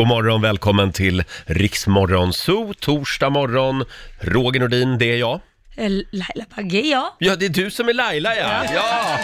[0.00, 3.84] God morgon, välkommen till Riksmorgon Zoo, torsdag morgon.
[4.20, 5.40] Roger Nordin, det är jag.
[5.76, 7.16] Eh, Laila Bagge, ja.
[7.18, 8.64] Ja, det är du som är Laila ja!
[8.74, 9.18] ja.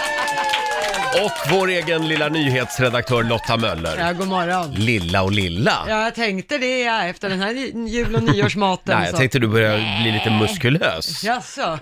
[1.25, 3.97] Och vår egen lilla nyhetsredaktör Lotta Möller.
[3.99, 4.75] Ja, god morgon.
[4.75, 5.85] Lilla och lilla.
[5.89, 7.53] Ja, jag tänkte det ja, efter den här
[7.89, 8.97] jul och nyårsmaten.
[8.97, 9.17] Nej, jag så.
[9.17, 11.25] tänkte du börjar bli lite muskulös.
[11.25, 11.79] Jaså?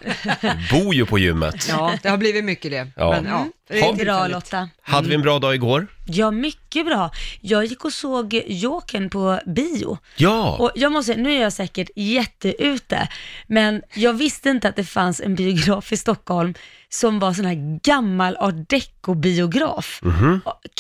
[0.71, 1.69] Bor ju på gymmet.
[1.69, 2.89] Ja, det har blivit mycket det.
[2.97, 3.11] Ja.
[3.11, 4.27] Men, ja, det är Bra.
[4.27, 4.69] Lotta.
[4.83, 5.87] Hade vi en bra dag igår?
[6.07, 7.11] Ja, mycket bra.
[7.41, 9.99] Jag gick och såg Jokern på bio.
[10.17, 10.57] Ja!
[10.57, 13.09] Och jag måste säga, nu är jag säkert jätteute,
[13.47, 16.55] men jag visste inte att det fanns en biograf i Stockholm
[16.89, 18.69] som var sån här gammal art
[19.15, 20.01] deco-biograf.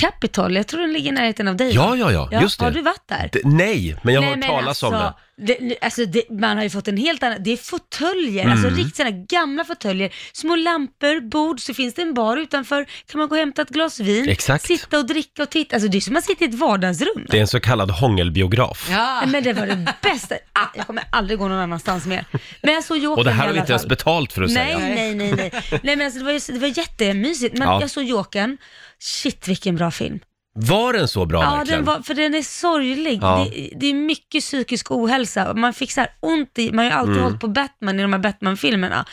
[0.00, 1.74] Capitol, jag tror den ligger i närheten av dig.
[1.74, 2.64] Ja, ja, ja, just det.
[2.64, 3.30] Har du varit där?
[3.32, 4.98] D- nej, men jag har Nej, hört men talas om det.
[4.98, 5.76] alltså, det.
[5.80, 8.78] alltså det, man har ju fått en helt annan, det är fåtöljer, alltså Mm.
[8.78, 13.28] riktigt sådana gamla fåtöljer, små lampor, bord, så finns det en bar utanför, kan man
[13.28, 14.66] gå och hämta ett glas vin, Exakt.
[14.66, 17.26] sitta och dricka och titta, alltså det är som att sitta i ett vardagsrum.
[17.30, 18.88] Det är en så kallad hångelbiograf.
[18.90, 22.24] Ja, Nej, Men det var det bästa, ah, jag kommer aldrig gå någon annanstans mer.
[22.62, 23.88] Men jag såg Jokern Och det här i har vi alla inte ens fall.
[23.88, 24.78] betalt för att Nej, säga.
[24.94, 25.50] nej, nej, nej.
[25.82, 27.80] Nej men alltså det var, ju, det var jättemysigt, men Ja.
[27.80, 28.56] jag såg Jokern,
[28.98, 30.18] shit vilken bra film.
[30.56, 31.78] Var den så bra Ja, verkligen?
[31.84, 33.18] den var, för den är sorglig.
[33.22, 33.46] Ja.
[33.54, 35.54] Det, det är mycket psykisk ohälsa.
[35.54, 37.24] Man fick så här ont i, man har ju alltid Mm.
[37.24, 39.06] hållit på Batman i de här Batman-filmerna.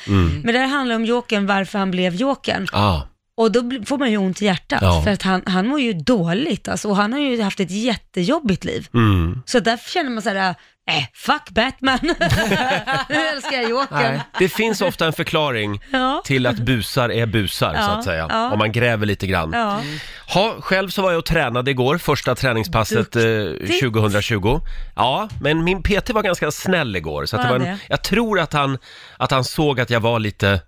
[0.44, 2.68] Men det här handlar om Jokern, varför han blev Jokern.
[2.74, 3.02] Ah,
[3.36, 5.02] Och då bli- får man ju ont i hjärtat, Ja.
[5.04, 8.64] för att han, han mår ju dåligt alltså, och han har ju haft ett jättejobbigt
[8.64, 8.88] liv.
[8.94, 9.42] mm.
[9.46, 10.56] Så därför känner man så här,
[10.90, 12.00] äh, fuck Batman.
[13.10, 13.98] nu älskar jag Jokern.
[14.02, 14.22] Nej.
[14.40, 16.22] Det finns ofta en förklaring Ja.
[16.26, 18.28] till att busar är busar, så Ja, att säga.
[18.30, 18.52] ja.
[18.52, 19.52] Om man gräver lite grann.
[19.54, 19.82] Ja.
[20.34, 23.24] Ha, själv så var jag och tränade igår, första träningspasset eh,
[23.82, 24.60] 2020.
[24.96, 27.80] Ja, men min PT var ganska snäll igår, så att det Var han en, det?
[27.90, 28.78] jag tror att han,
[29.18, 30.60] att han såg att jag var lite li-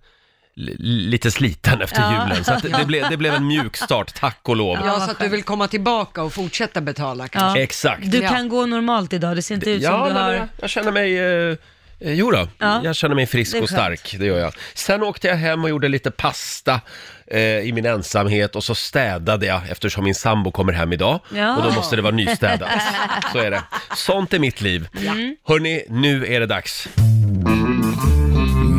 [0.56, 2.12] lite sliten efter Ja.
[2.30, 4.78] julen, så att det, det, blev, det blev en mjuk start, tack och lov.
[4.86, 7.60] ja, så att du vill komma tillbaka och fortsätta betala kanske.
[7.60, 7.64] Ja.
[7.64, 8.12] Exakt.
[8.12, 8.30] Du Ja.
[8.30, 10.32] kan gå normalt idag, det ser inte ut som Ja, du men har...
[10.34, 11.18] jag, jag känner mig...
[11.20, 11.58] Eh,
[12.00, 12.82] eh, jo då, Ja.
[12.84, 14.00] jag känner mig frisk Det är och skönt.
[14.00, 14.54] stark, det gör jag.
[14.74, 16.82] Sen åkte jag hem och gjorde lite pasta
[17.28, 21.20] eh, i min ensamhet och så städade jag eftersom min sambo kommer hem idag.
[21.36, 21.56] Ja.
[21.58, 22.70] Och då måste det vara nystädat.
[23.32, 23.64] så är det.
[23.96, 24.88] Sånt är mitt liv.
[25.08, 25.36] Mm.
[25.48, 26.88] Hörni, nu är det dags.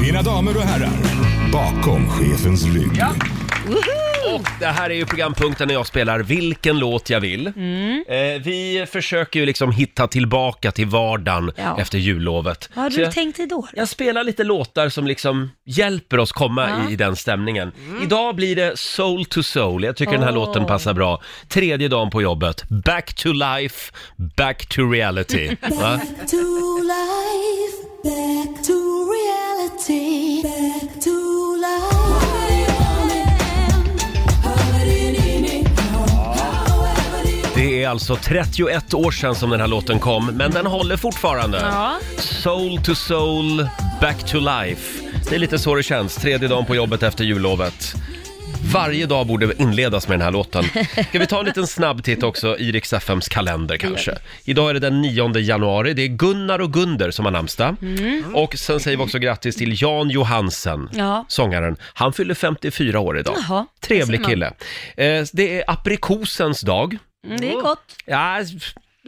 [0.01, 0.91] Mina damer och herrar,
[1.55, 3.03] bakom chefens rygg.
[3.69, 4.04] Och
[4.61, 7.47] det här är ju programpunkten när jag spelar vilken låt jag vill.
[7.47, 8.05] Mm.
[8.09, 11.81] Eh, vi försöker ju liksom hitta tillbaka till vardagen Ja.
[11.81, 12.71] efter jullovet.
[12.75, 13.69] Vad har Så du jag- tänkt dig då?
[13.73, 16.91] Jag spelar lite låtar som liksom hjälper oss komma Ja.
[16.91, 17.73] i den stämningen.
[18.03, 19.85] Idag blir det Soul to Soul.
[19.85, 20.35] Jag tycker den här Åh.
[20.35, 21.23] låten passar bra.
[21.49, 22.65] Tredje dagen på jobbet.
[22.69, 23.93] Back to life,
[24.37, 25.47] back to reality.
[25.81, 26.01] Va?
[26.31, 26.37] to
[26.83, 28.73] life, back to
[29.13, 31.11] reality, back to
[31.57, 32.54] life.
[37.65, 41.59] Det är alltså 31 år sedan som den här låten kom, men den håller fortfarande.
[41.59, 41.99] Ja.
[42.19, 43.69] Soul to soul,
[44.01, 45.03] back to life.
[45.29, 47.95] Det är lite så det känns, tredje dagen på jobbet efter jullovet.
[48.73, 50.65] Varje dag borde inledas med den här låten.
[51.09, 54.19] Ska vi ta en liten snabb titt också i Rix FMs kalender kanske?
[54.45, 57.77] Idag är det den 9 januari, det är Gunnar och Gunder som har namnsdag.
[58.35, 61.25] Och sen säger vi också grattis till Jan Johansen, Ja.
[61.29, 61.77] sångaren.
[61.95, 63.35] Han fyller 54 år idag.
[63.49, 64.47] Jaha, Trevlig kille.
[64.97, 66.99] Eh, det är aprikosens dag.
[67.25, 67.97] Mm, det är gott.
[68.05, 68.39] Ja,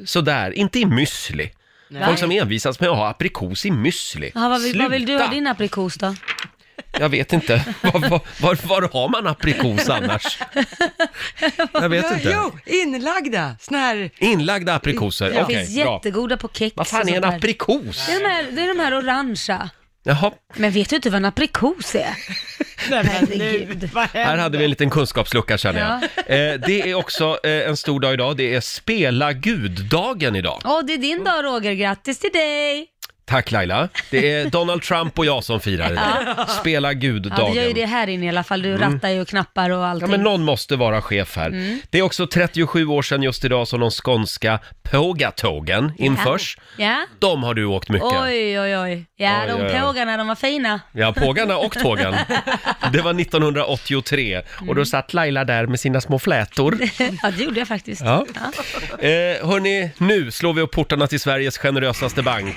[0.06, 0.50] sådär.
[0.50, 1.50] Inte i müsli.
[2.06, 4.30] Folk som envisas med att ha aprikos i müsli.
[4.34, 5.34] Jaha, vad, vill, vad vill du ha Sluta!
[5.34, 6.14] din aprikos då?
[6.98, 7.64] Jag vet inte.
[7.82, 10.38] Var, var, var, var har man aprikos annars?
[11.72, 12.30] Jag vet inte.
[12.34, 15.94] Jo, inlagda, såna här, Inlagda aprikoser, Det okej, finns bra.
[15.94, 17.38] jättegoda på kex Vad fan och är en sånt där.
[17.38, 18.06] aprikos?
[18.06, 19.70] Det är, de här, det är de här orangea.
[20.08, 22.14] Jaha, Men vet du inte vad en aprikos är?
[22.90, 23.90] Herregud.
[23.92, 24.42] vad här händer?
[24.42, 26.02] hade vi en liten kunskapslucka känner jag.
[26.52, 30.60] Eh, det är också eh, en stor dag idag, det är spela gud-dagen idag.
[30.64, 32.88] Åh, det är din dag Roger, grattis till dig!
[33.28, 33.88] Tack Laila.
[34.10, 36.48] Det är Donald Trump och jag som firar idag.
[36.60, 37.54] Spela Ja, du gud-dagen.
[37.54, 39.86] gör ju det här inne i alla fall, du rattar ju och knappar och Ja,
[39.86, 40.10] allting.
[40.10, 41.46] men någon måste vara chef här.
[41.46, 41.80] Mm.
[41.90, 46.58] Det är också 37 år sedan just idag som de skånska pågatågen införs.
[46.76, 47.06] Ja.
[47.18, 48.08] De har du åkt mycket.
[48.12, 49.04] Oj, oj, oj.
[49.16, 49.80] Ja, Oj, de oj, oj.
[49.80, 50.80] pågarna, de var fina.
[50.92, 52.14] Ja, pågarna och tågen.
[52.92, 54.74] Det var 1983 och Mm.
[54.76, 56.78] då satt Laila där med sina små flätor.
[57.22, 58.02] Ja, det gjorde jag faktiskt.
[58.04, 58.26] Ja.
[58.98, 62.56] Eh, hörni, nu slår vi upp portarna till Sveriges generösaste bank.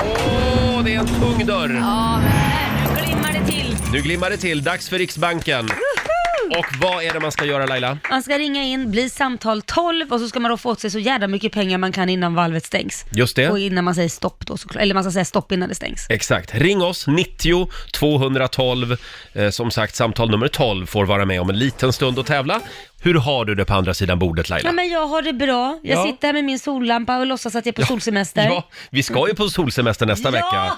[0.00, 1.74] Åh, det är en tung dörr!
[1.80, 3.76] Ja, men här, nu glimmar det till.
[3.92, 5.68] Nu glimmar det till, dags för Riksbanken.
[6.50, 7.98] Och vad är det man ska göra Laila?
[8.10, 10.90] Man ska ringa in, bli samtal 12 och så ska man då få åt sig
[10.90, 13.04] så jävla mycket pengar man kan innan valvet stängs.
[13.12, 13.48] Just det.
[13.50, 14.82] Och innan man säger stopp då såklart.
[14.82, 16.06] Eller man ska säga stopp innan det stängs.
[16.10, 16.54] Exakt.
[16.54, 18.96] Ring oss, 90 212.
[19.32, 22.60] Eh, som sagt, samtal nummer 12 får vara med om en liten stund och tävla.
[23.00, 24.68] Hur har du det på andra sidan bordet Laila?
[24.68, 25.78] Ja, men jag har det bra.
[25.82, 26.04] Jag Ja.
[26.06, 28.44] sitter här med min sollampa och låtsas att jag är på solsemester.
[28.44, 30.72] Ja, vi ska ju på solsemester nästa vecka.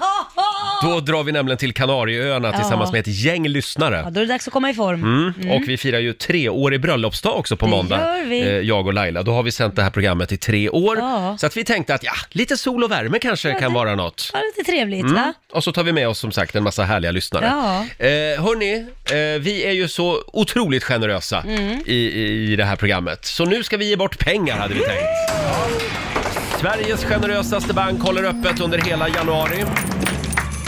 [0.82, 2.58] Då drar vi nämligen till Kanarieöarna Ja.
[2.58, 4.00] tillsammans med ett gäng lyssnare.
[4.04, 5.02] Ja, då är det dags att komma i form.
[5.36, 5.50] Mm.
[5.50, 7.96] Och vi firar ju treårig bröllopsdag också på Det måndag.
[7.98, 8.40] gör vi.
[8.40, 9.22] Eh, Jag och Laila.
[9.22, 10.98] Då har vi sänt det här programmet i tre år.
[10.98, 11.36] Ja.
[11.40, 14.30] Så att vi tänkte att ja, lite sol och värme kanske kan vara något.
[14.32, 15.14] Ja, lite trevligt Mm.
[15.14, 15.32] va?
[15.52, 17.44] Och så tar vi med oss som sagt en massa härliga lyssnare.
[17.46, 17.78] Ja.
[18.06, 18.74] Eh, hörni,
[19.10, 21.80] eh, vi är ju så otroligt generösa Mm.
[21.86, 21.94] i,
[22.52, 23.24] i det här programmet.
[23.24, 25.02] Så nu ska vi ge bort pengar hade vi tänkt.
[26.60, 29.64] Sveriges generösaste bank håller öppet under hela januari.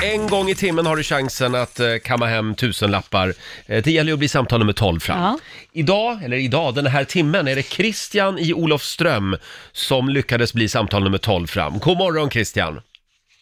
[0.05, 3.29] En gång i timmen har du chansen att eh, kamma hem tusenlappar.
[3.67, 5.21] Eh, det gäller ju att bli samtal nummer 12 fram.
[5.23, 5.39] Ja.
[5.73, 9.37] Idag, eller idag, den här timmen är det Christian i Olofström
[9.73, 11.79] som lyckades bli samtal nummer 12 fram.
[11.79, 12.81] God morgon Christian!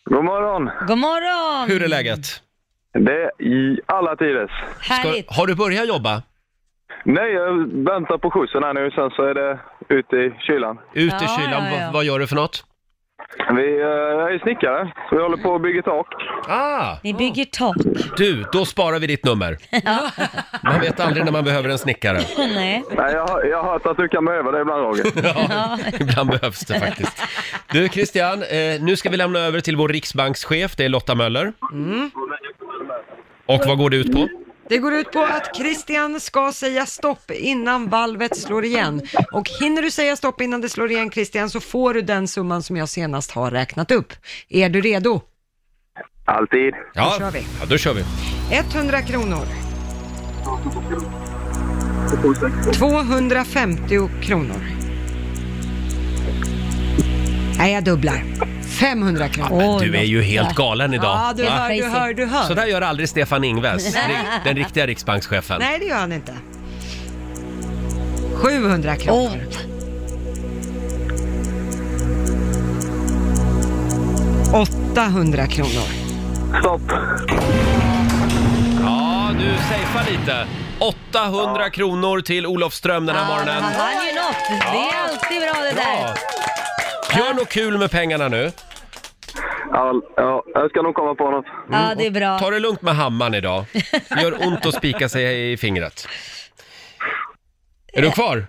[0.05, 0.71] God morgon!
[0.89, 1.71] God morgon!
[1.71, 2.43] Hur är läget?
[2.93, 4.51] Det är i alla tiders.
[4.81, 5.33] Ska, Härligt.
[5.37, 6.23] har du börjat jobba?
[7.05, 7.53] Nej, jag
[7.85, 9.59] väntar på skjutsen här nu, sen så är det
[9.89, 10.79] ute i kylan.
[10.95, 11.85] Ut i Ja, kylan, ja, ja.
[11.85, 12.65] Vad, vad gör du för något?
[13.57, 13.87] Vi eh,
[14.35, 16.07] är snickare, så vi håller på att bygga tak.
[16.49, 16.97] Ah!
[17.03, 17.77] Ni bygger tak.
[18.17, 19.57] Du, då sparar vi ditt nummer.
[20.65, 22.19] Man vet aldrig när man behöver en snickare.
[22.39, 22.85] Nej.
[22.97, 25.07] Nej, jag, har- jag har hört att du kan behöva det ibland, Roger.
[25.51, 27.23] Ja, ibland behövs det faktiskt.
[27.73, 31.53] Du Christian, eh, nu ska vi lämna över till vår riksbankschef, det är Lotta Möller.
[33.47, 34.29] Och vad går det ut på?
[34.69, 39.03] Det går ut på att Christian ska säga stopp innan valvet slår igen.
[39.33, 42.63] Och hinner du säga stopp innan det slår igen Christian så får du den summan
[42.63, 44.13] som jag senast har räknat upp.
[44.49, 45.21] Är du redo?
[46.25, 46.75] Alltid.
[46.95, 47.47] Ja, kör vi.
[47.61, 48.05] ja då kör vi.
[48.51, 49.47] 100 kronor.
[52.75, 54.61] 250 kronor.
[57.59, 58.25] Nej, jag dubblar.
[58.81, 59.63] 500 kronor.
[59.65, 61.05] Åh, Du är ju helt galen idag.
[61.05, 61.51] Ja, du Va?
[61.51, 62.43] hör, du hör, du hör.
[62.45, 64.01] Så där gör aldrig Stefan Ingves, ri-
[64.45, 65.57] den riktiga riksbankschefen.
[65.61, 66.33] Nej, det gör han inte.
[68.35, 69.41] 700 kronor.
[74.53, 74.63] Åh,
[74.93, 75.89] 800 kronor.
[76.61, 76.81] Stopp.
[78.83, 80.47] Ja, du safear lite.
[80.79, 83.63] 800 kronor till Olofström den här morgonen.
[83.63, 84.63] Han vann ju något.
[84.73, 87.19] Det är alltid bra det där.
[87.19, 88.53] Gör något kul med pengarna nu.
[89.73, 91.45] Ja, ja, jag ska nog komma på något.
[91.71, 92.39] Ja, det är bra.
[92.39, 93.65] Ta det lugnt med hammaren idag.
[94.09, 96.09] Det gör ont att spika sig i fingret.
[97.93, 98.47] Är du kvar?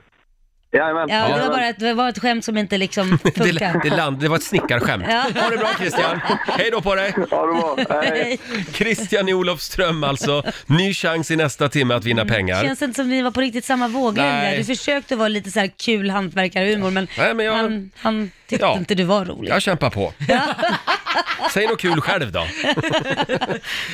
[0.71, 1.09] Jajamän.
[1.09, 3.81] Ja, det var bara ett, det var ett skämt som inte liksom Det, funkar.
[3.83, 5.05] det, land, det var ett snickarskämt.
[5.09, 5.25] Ja.
[5.41, 6.19] Ha det bra Christian.
[6.47, 7.11] Hej då på dig.
[7.31, 7.53] Ha det
[7.87, 8.01] bra.
[8.01, 8.39] Hej.
[8.73, 10.43] Christian i Olofström alltså.
[10.65, 12.63] Ny chans i nästa timme att vinna pengar.
[12.63, 14.51] Känns inte som ni var på riktigt samma våglängd Nej.
[14.51, 14.57] där.
[14.57, 18.65] Du försökte vara lite så här kul hantverkarhumor men, Nej, men jag- han, han tyckte
[18.65, 18.77] Ja.
[18.77, 19.51] inte du var rolig.
[19.51, 20.13] Jag kämpar på.
[21.53, 22.47] Säg något kul själv då.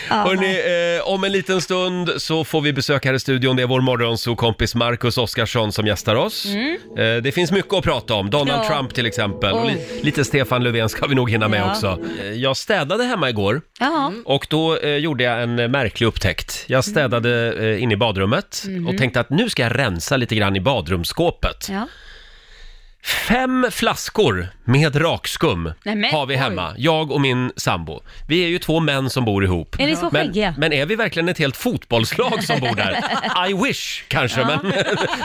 [0.09, 3.55] Hörrni, eh, om en liten stund så får vi besök här i studion.
[3.55, 6.45] Det är vår morgonsokompis Marcus Oskarsson som gästar oss.
[6.97, 8.29] Eh, det finns mycket att prata om.
[8.29, 8.61] Donald Mm.
[8.63, 8.69] Ja.
[8.75, 9.51] Trump till exempel.
[9.53, 9.87] Och Oj.
[9.93, 11.71] li- lite Stefan Löfven ska vi nog hinna med Ja.
[11.71, 11.99] också.
[12.21, 13.61] Eh, jag städade hemma igår.
[13.79, 14.11] Ja.
[14.25, 16.63] Och då eh, gjorde jag en eh, märklig upptäckt.
[16.67, 20.55] Jag städade eh, in i badrummet och tänkte att nu ska jag rensa lite grann
[20.55, 21.67] i badrumsskåpet.
[21.69, 21.87] ja.
[23.03, 28.01] Fem flaskor med rakskum Nej, men, har vi hemma, jag och min sambo.
[28.27, 29.75] Vi är ju två män som bor ihop.
[29.79, 30.55] Är ni så men, skäggiga?
[30.57, 33.03] men är vi verkligen ett helt fotbollslag som bor där?
[33.50, 34.59] I wish kanske, men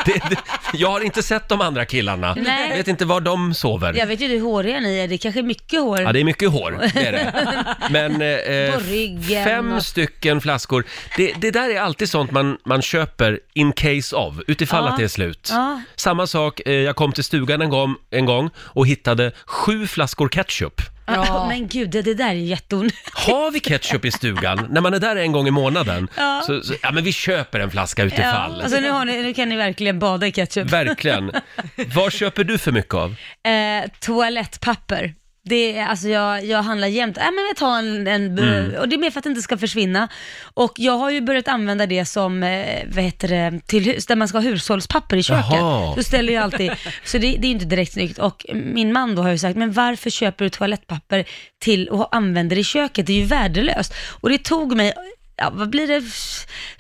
[0.07, 0.37] det, det,
[0.73, 2.35] jag har inte sett de andra killarna.
[2.35, 2.71] Nej.
[2.71, 3.95] Jag vet inte var de sover.
[3.95, 5.09] Jag vet ju hur håriga ni är.
[5.09, 6.01] Det är kanske är mycket hår.
[6.01, 7.33] Ja, det är mycket hår, det är det.
[7.91, 10.85] Men eh, På ryggen fem och- stycken flaskor.
[11.17, 14.91] Det, det där är alltid sånt man, man köper in case of, utifall Ja.
[14.91, 15.49] att det är slut.
[15.53, 15.81] Ja.
[15.97, 20.29] Samma sak, eh, jag kom till stugan en gång, en gång och hittade sju flaskor
[20.29, 20.81] ketchup.
[21.07, 21.47] Ja.
[21.49, 23.11] Men gud, det, det där är jätteonödigt.
[23.13, 26.09] Har vi ketchup i stugan när man är där en gång i månaden?
[26.17, 26.43] Ja.
[26.47, 28.07] Så, så, ja men vi köper en flaska Ja.
[28.07, 28.61] utifall.
[28.63, 30.71] Alltså nu, har ni, nu kan ni verkligen bada i ketchup.
[30.71, 31.33] Verkligen.
[31.95, 33.15] Vad köper du för mycket av?
[33.47, 35.15] Eh, toalettpapper.
[35.49, 38.81] Det alltså jag, jag handlar jämt, äh, men jag tar en, en Mm.
[38.81, 40.09] och det är mer för att det inte ska försvinna.
[40.55, 44.17] Och jag har ju börjat använda det som, eh, vad heter det, till hus, där
[44.17, 45.53] man ska ha hushållspapper i köket.
[45.53, 45.95] Jaha.
[45.97, 46.73] Då ställer jag alltid,
[47.05, 48.19] så det, det är ju inte direkt snyggt.
[48.19, 51.25] Och min man då har ju sagt, men varför köper du toalettpapper
[51.59, 53.07] till och använder i köket?
[53.07, 53.95] Det är ju värdelöst.
[54.21, 54.93] Och det tog mig
[55.39, 56.03] ja, vad blir det,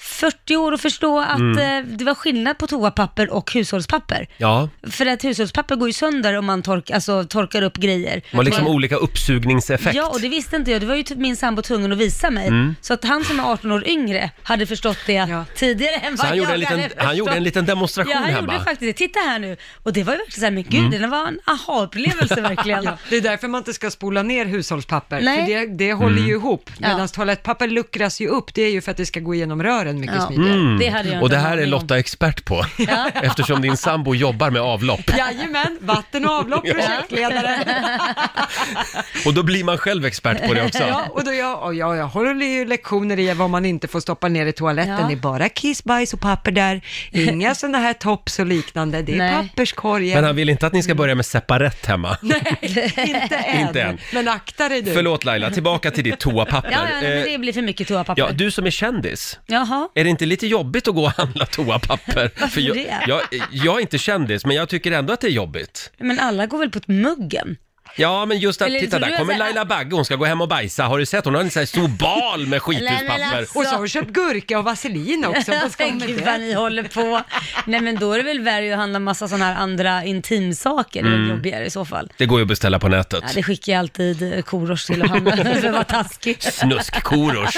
[0.08, 1.58] 40 år att förstå att Mm.
[1.88, 4.28] eh, det var skillnad på toapapper och hushållspapper.
[4.36, 8.22] Ja, För att hushållspapper går ju sönder om man tork, alltså, torkar upp grejer.
[8.30, 9.96] det var liksom Men- olika uppsugningseffekt.
[9.96, 10.80] Ja, och det visste inte jag.
[10.80, 12.46] Det var ju typ min sambo tvungen att visa mig.
[12.48, 12.74] Mm.
[12.80, 15.44] Så att han som är 18 år yngre hade förstått det Ja.
[15.56, 17.44] tidigare än Så vad han gjorde, jag en liten, hade han gjorde en förstått.
[17.44, 18.38] liten demonstration Ja, han hemma.
[18.38, 18.52] Mm.
[18.54, 19.06] gjorde faktiskt det.
[19.06, 19.56] Titta här nu.
[19.82, 22.84] Och det var ju verkligen så här, men gud, det var en aha-upplevelse verkligen.
[22.84, 25.38] Ja, det är därför man inte ska spola ner hushållspapper, Nej.
[25.38, 26.26] för det, det håller Mm.
[26.28, 26.70] ju ihop.
[26.78, 26.88] Ja.
[26.88, 29.97] Medan toalettpapper luckras ju upp, det är ju för att det ska gå igenom rören
[29.98, 30.26] mycket Ja.
[30.26, 30.52] smidigare.
[30.54, 30.78] Mm.
[30.78, 31.70] Det hade jag Och det en här är aning om.
[31.80, 32.64] Lotta expert på,
[33.14, 35.00] eftersom din sambo jobbar med avlopp.
[35.18, 37.58] Jajamän, vatten och avlopp, projektledare.
[39.26, 40.82] Och då blir man själv expert på det också.
[40.82, 44.00] Ja, och då jag, och jag, jag håller ju lektioner i vad man inte får
[44.00, 44.98] stoppa ner i toaletten.
[45.00, 45.06] Ja.
[45.06, 46.80] Det är bara kiss, bajs och papper där.
[47.12, 49.02] Inga sådana här tops och liknande.
[49.02, 49.48] Det är Nej.
[49.48, 50.14] papperskorgen.
[50.14, 52.16] Men han vill inte att ni ska börja med separett hemma.
[52.22, 53.60] inte än.
[53.66, 53.98] Inte än.
[54.12, 54.94] Men akta dig du.
[54.94, 56.70] Förlåt Laila, tillbaka till ditt toapapper.
[56.72, 58.22] Ja, ja, nej, men Eh, det blir för mycket toapapper.
[58.22, 59.87] Ja, du som är kändis, Jaha.
[59.94, 62.30] Är det inte lite jobbigt att gå och handla toapapper?
[62.40, 63.04] Varför jag, det?
[63.06, 65.92] Jag, jag är inte kändis, men jag tycker ändå att det är jobbigt.
[65.98, 67.56] Men alla går väl på ett muggen?
[67.96, 70.40] Ja, men just att, Eller titta tror där kommer Laila Bagge, hon ska gå hem
[70.40, 70.84] och bajsa.
[70.84, 71.24] Har du sett?
[71.24, 73.36] Hon har en sån här stor bal med skithuspapper.
[73.36, 73.58] alltså.
[73.58, 75.50] Och så har du köpt gurka och vaselin också.
[75.62, 76.38] Vad ska man med Gud vad det?
[76.38, 77.22] ni håller på.
[77.64, 81.02] Nej men då är det väl värre att handla massa sådana här andra intimsaker.
[81.02, 81.28] Det är Mm.
[81.28, 82.12] väl jobbigare i så fall.
[82.16, 83.24] Det går ju att beställa på nätet.
[83.26, 86.36] Ja, det skickar jag alltid eh, Korosh till att handla för att vara taskig.
[86.40, 87.56] Snusk-Korosh.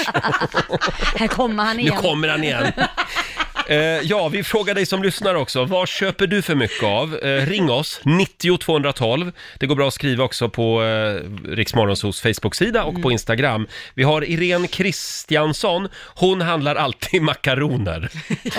[1.17, 1.97] Här kommer han Nu igen.
[1.97, 2.71] kommer han igen.
[3.67, 5.65] Eh, ja, vi frågar dig som lyssnar också.
[5.65, 7.15] Vad köper du för mycket av?
[7.23, 9.31] Eh, ring oss, 90 212.
[9.59, 13.01] Det går bra att skriva också på eh, Riksmorgonsos Facebook-sida och Mm.
[13.01, 13.67] på Instagram.
[13.93, 15.87] Vi har Irene Kristiansson.
[16.15, 18.09] Hon handlar alltid makaroner.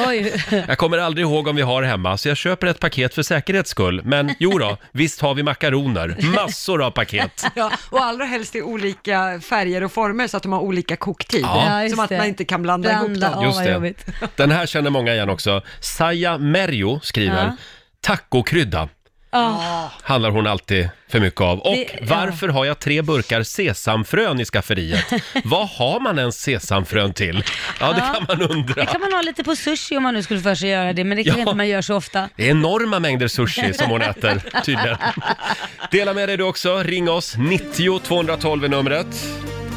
[0.09, 0.33] Oj.
[0.69, 3.71] Jag kommer aldrig ihåg om vi har hemma, så jag köper ett paket för säkerhets
[3.71, 4.01] skull.
[4.05, 6.17] Men jo då, visst har vi makaroner.
[6.35, 7.45] Massor av paket.
[7.55, 11.41] Ja, och allra helst i olika färger och former så att de har olika koktid.
[11.43, 11.83] Ja.
[11.83, 12.19] just Som att det.
[12.19, 13.39] man inte kan blanda, ihop Blanda, dem.
[13.41, 13.73] ja, Just vad det.
[13.73, 14.07] jobbigt.
[14.37, 15.63] Den här känner många igen också.
[15.81, 17.57] Saja Merjo skriver, Ja.
[18.01, 18.89] tacokrydda.
[19.35, 19.91] Ja.
[20.03, 21.59] handlar hon alltid för mycket av.
[21.61, 22.07] Och Det- ja.
[22.09, 25.05] varför har jag tre burkar sesamfrön i skafferiet?
[25.45, 27.45] Vad har man ens sesamfrön till?
[27.81, 28.15] Ja, det Ja.
[28.15, 28.75] kan man undra.
[28.75, 31.05] Det kan man ha lite på sushi om man nu skulle för sig göra det,
[31.05, 31.43] men det kanske Ja.
[31.49, 32.29] inte man gör så ofta.
[32.37, 34.97] Det är enorma mängder sushi som hon äter, tydligen.
[35.91, 36.83] Dela med dig du också.
[36.83, 39.07] Ring oss, 90 212 är numret.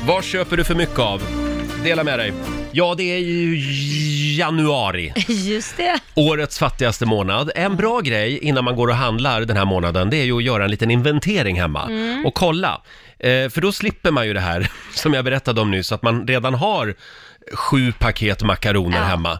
[0.06, 1.22] Vad köper du för mycket av?
[1.84, 2.34] Dela med dig.
[2.72, 3.56] Ja, det är ju
[4.38, 5.14] januari.
[5.28, 6.00] Just det.
[6.16, 7.52] Årets fattigaste månad.
[7.56, 10.44] En bra grej innan man går och handlar den här månaden, det är ju att
[10.44, 12.26] göra en liten inventering hemma Mm.
[12.26, 12.82] och kolla.
[13.20, 16.28] Eh, för då slipper man ju det här som jag berättade om nyss, att man
[16.28, 16.96] redan har
[17.54, 19.04] sju paket makaroner Ja.
[19.04, 19.40] hemma.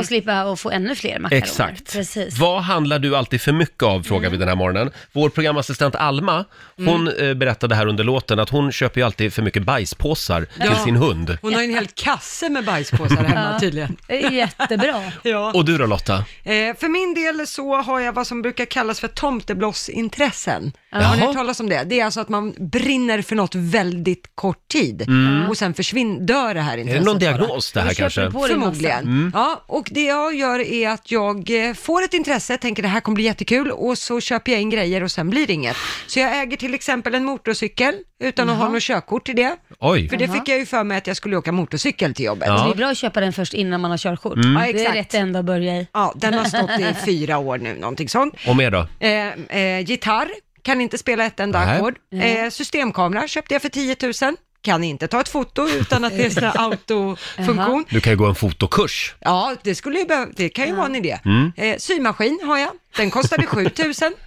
[0.00, 1.42] Och slippa att få ännu fler makaroner.
[1.44, 1.92] Exakt.
[1.92, 2.38] Precis.
[2.38, 4.90] Vad handlar du alltid för mycket av, frågar vi den här morgonen.
[5.12, 6.44] Vår programassistent Alma,
[6.76, 10.76] hon eh, berättade här under låten att hon köper ju alltid för mycket bajspåsar till
[10.84, 11.38] sin hund.
[11.42, 13.96] Hon har ju en hel kasse med bajspåsar hemma tydligen.
[14.06, 15.02] Det är jättebra.
[15.22, 15.52] Ja.
[15.54, 16.14] Och du då Lotta?
[16.16, 20.72] Eh, för min del så har jag vad som brukar kallas för tomteblossintressen.
[21.00, 21.08] Jaha.
[21.08, 21.84] Har ni hört talas om det?
[21.86, 25.06] Det är alltså att man brinner för något väldigt kort tid
[25.48, 26.88] och sen försvinner, dör det här Mm.
[26.88, 27.38] Är intresset det någon bara.
[27.46, 28.20] diagnos det här kanske?
[28.24, 28.94] du på dig Förmodligen.
[28.96, 29.08] massa.
[29.08, 29.30] Mm.
[29.34, 33.00] Ja, och det jag gör är att jag eh, får ett intresse, tänker det här
[33.00, 35.76] kommer bli jättekul och så köper jag in grejer och sen blir det inget.
[36.06, 39.56] Så jag äger till exempel en motorcykel utan att ha något körkort till det.
[39.80, 42.48] Oj, För det fick jag ju för mig att jag skulle åka motorcykel till jobbet.
[42.48, 42.64] Ja.
[42.64, 44.34] Det är bra att köpa den först innan man har körkort.
[44.36, 44.52] Mm.
[44.52, 44.96] Ja, Det är exakt.
[44.96, 45.88] rätt enda att börja i.
[45.92, 48.34] Ja, den har stått i fyra år nu, någonting sånt.
[48.48, 48.86] och mer då?
[49.00, 50.28] Eh, eh, gitarr,
[50.66, 51.76] kan inte spela ett enda Nej.
[51.76, 51.98] ackord.
[52.12, 54.36] Eh, systemkamera köpte jag för 10 000.
[54.62, 57.84] Kan inte ta ett foto utan att det är här autofunktion.
[57.90, 59.14] Du kan ju gå en fotokurs.
[59.20, 61.18] Ja, det skulle ju behöva, det kan ju vara en idé.
[61.24, 61.52] Mm.
[61.56, 63.70] Eh, symaskin har jag, den kostade 7 000.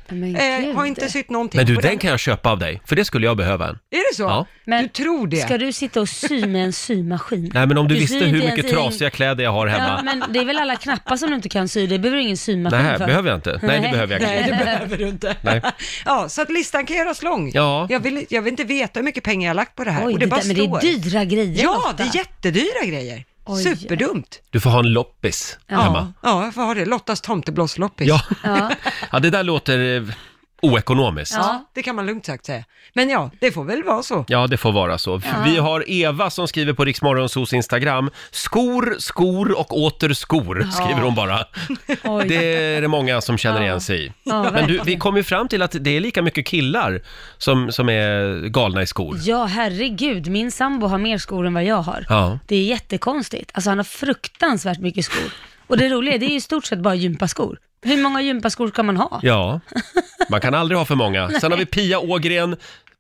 [0.09, 0.75] Men Eh, gud.
[0.75, 3.05] har inte sytt någonting Men du, på den kan jag köpa av dig, för det
[3.05, 3.79] skulle jag behöva en.
[3.91, 4.23] Är det så?
[4.23, 4.45] Ja.
[4.65, 5.37] Men du tror det?
[5.37, 7.51] Ska du sitta och sy med en symaskin?
[7.53, 9.67] Nej, men om du, Du visste syr hur mycket i en- trasiga kläder jag har
[9.67, 10.01] Ja, hemma.
[10.03, 12.37] men det är väl alla knappar som du inte kan sy, det behöver du ingen
[12.37, 13.05] symaskin Nej, för.
[13.07, 13.59] behöver jag inte.
[13.63, 13.91] Nej, det Nej.
[13.91, 14.49] behöver jag Nej, inte.
[14.57, 15.35] det behöver du inte.
[15.41, 15.61] Nej.
[16.05, 17.51] Ja, så att listan kan göras lång.
[17.53, 17.87] Ja.
[17.89, 20.07] Jag, vill, jag vill inte veta hur mycket pengar jag har lagt på det här.
[20.07, 20.77] Oj, och det det bara där, men det står.
[20.77, 21.93] är dyra grejer Ja, Lotta.
[21.97, 23.23] det är jättedyra grejer.
[23.49, 23.63] Oj.
[23.63, 24.41] Superdumt.
[24.49, 26.13] Du får ha en loppis Ja, hemma.
[26.21, 26.85] ja, jag får ha det.
[26.85, 28.07] Lottas tomteblossloppis.
[28.07, 28.21] Ja.
[28.43, 28.71] Ja.
[29.11, 30.03] ja, det där låter eh,
[30.61, 31.33] oekonomiskt.
[31.35, 31.39] Ja.
[31.43, 32.63] Ja, det kan man lugnt sagt säga.
[32.93, 34.25] Men ja, det får väl vara så.
[34.49, 35.21] det får vara så.
[35.45, 38.09] Vi har Eva som skriver på Riksmorgonsos Instagram.
[38.31, 41.39] Skor, skor och åter skor, skriver hon bara.
[42.03, 42.25] Oj.
[42.27, 43.65] Det är det många som känner Ja.
[43.65, 44.11] igen sig i.
[44.23, 47.01] Ja, Men du, vi kom ju fram till att det är lika mycket killar
[47.37, 49.17] som, som är galna i skor.
[49.23, 50.27] Ja, herregud.
[50.27, 52.05] Min sambo har mer skor än vad jag har.
[52.09, 52.39] Ja.
[52.47, 53.51] Det är jättekonstigt.
[53.53, 55.31] Alltså han har fruktansvärt mycket skor.
[55.67, 57.57] Och det roliga är, det är i stort sett bara gympaskor.
[57.81, 59.19] Hur många gympaskor kan man ha?
[59.23, 59.59] Ja,
[60.29, 61.29] man kan aldrig ha för många.
[61.41, 62.55] Sen har vi Pia Ågren.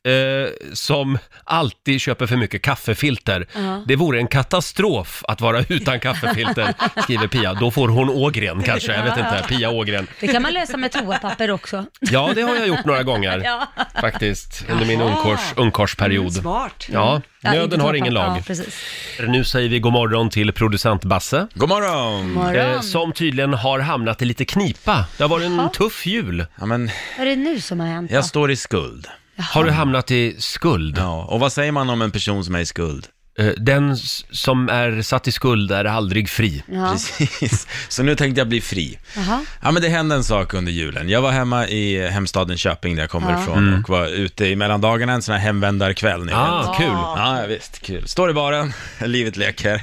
[0.07, 3.47] Eh, som alltid köper för mycket kaffefilter.
[3.55, 3.83] Ja.
[3.87, 7.53] Det vore en katastrof att vara utan kaffefilter, skriver Pia.
[7.53, 9.43] Då får hon Ågren kanske, jag vet inte.
[9.47, 10.07] Pia Ågren.
[10.19, 11.85] Det kan man lösa med toapapper också.
[11.99, 13.67] Ja, det har jag gjort några gånger Ja.
[14.01, 15.09] faktiskt, under min Jaha.
[15.09, 16.23] ungkars, ungkarsperiod.
[16.31, 16.87] Mm, smart.
[16.91, 18.29] Ja, Ja, inte nöden har ingen toapapper.
[18.33, 18.39] lag.
[18.39, 18.83] Ja, precis.
[19.27, 21.47] Nu säger vi god morgon till producent Basse.
[21.53, 22.31] God morgon!
[22.33, 22.55] Morgon.
[22.55, 25.05] Eh, som tydligen har hamnat i lite knipa.
[25.17, 26.45] Det har varit en tuff jul.
[26.59, 28.11] Ja, men Vad är det nu som har hänt?
[28.11, 28.27] jag då?
[28.27, 29.07] står i skuld.
[29.39, 30.97] Har du hamnat i skuld?
[30.97, 33.07] Ja, och vad säger man om en person som är i skuld?
[33.39, 36.63] Eh, Den s- som är satt i skuld är aldrig fri.
[36.71, 36.91] Ja.
[36.91, 37.67] Precis.
[37.89, 38.97] Så nu tänkte jag bli fri.
[39.15, 39.45] Jaha.
[39.61, 41.09] Ja, men det hände en sak under julen.
[41.09, 43.41] Jag var hemma i hemstaden Köping där jag kommer Ja.
[43.43, 46.25] ifrån och var ute i mellandagarna en sån här hemvändarkväll.
[46.25, 46.87] Ni Ah, kul.
[46.87, 48.07] Ja, visst, kul.
[48.07, 48.73] Står i baren,
[49.05, 49.81] livet leker.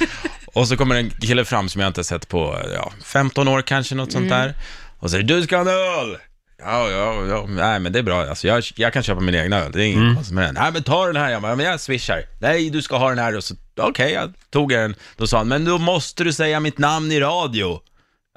[0.46, 3.62] och så kommer en kille fram som jag inte har sett på, ja, 15 år
[3.62, 4.54] kanske, något sånt där.
[4.98, 6.16] Och säger, du ska ha en öl!
[6.58, 9.56] Ja, ja, ja, nej men det är bra, alltså, jag, jag kan köpa min egna
[9.60, 10.14] öl, det är inget Mm.
[10.14, 10.54] konstigt med den.
[10.54, 12.22] Nej men ta den här, jag bara, men jag swishar.
[12.40, 14.94] Nej, du ska ha den här och så, okej, jag tog den.
[15.16, 17.80] Då sa han, men då måste du säga mitt namn i radio.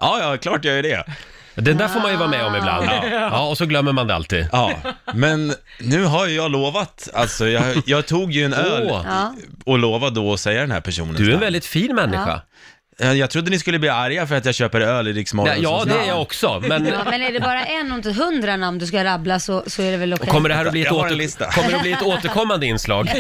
[0.01, 1.03] Ja, ja, klart jag gör det.
[1.55, 2.89] Det där får man ju vara med om ibland.
[3.12, 4.47] Ja, och så glömmer man det alltid.
[4.51, 4.71] Ja,
[5.13, 8.88] men nu har ju jag lovat, alltså jag, jag tog ju en öl.
[8.89, 9.33] Ja.
[9.65, 11.13] och lovade då att säga den här personen.
[11.15, 12.41] Du är en väldigt fin människa.
[12.99, 15.53] Eh, Jag trodde ni skulle bli arga för att jag köper öl i Rix Morgon.
[15.53, 16.59] Nej, ja, det är jag också.
[16.67, 19.63] Men Ja, men är det bara en och inte hundra namn du ska rabbla så,
[19.67, 20.27] så är det väl okej.
[20.27, 21.15] kommer det här att bli ett, Jag har en åter...
[21.15, 21.51] lista.
[21.51, 23.11] kommer det att bli ett återkommande inslag?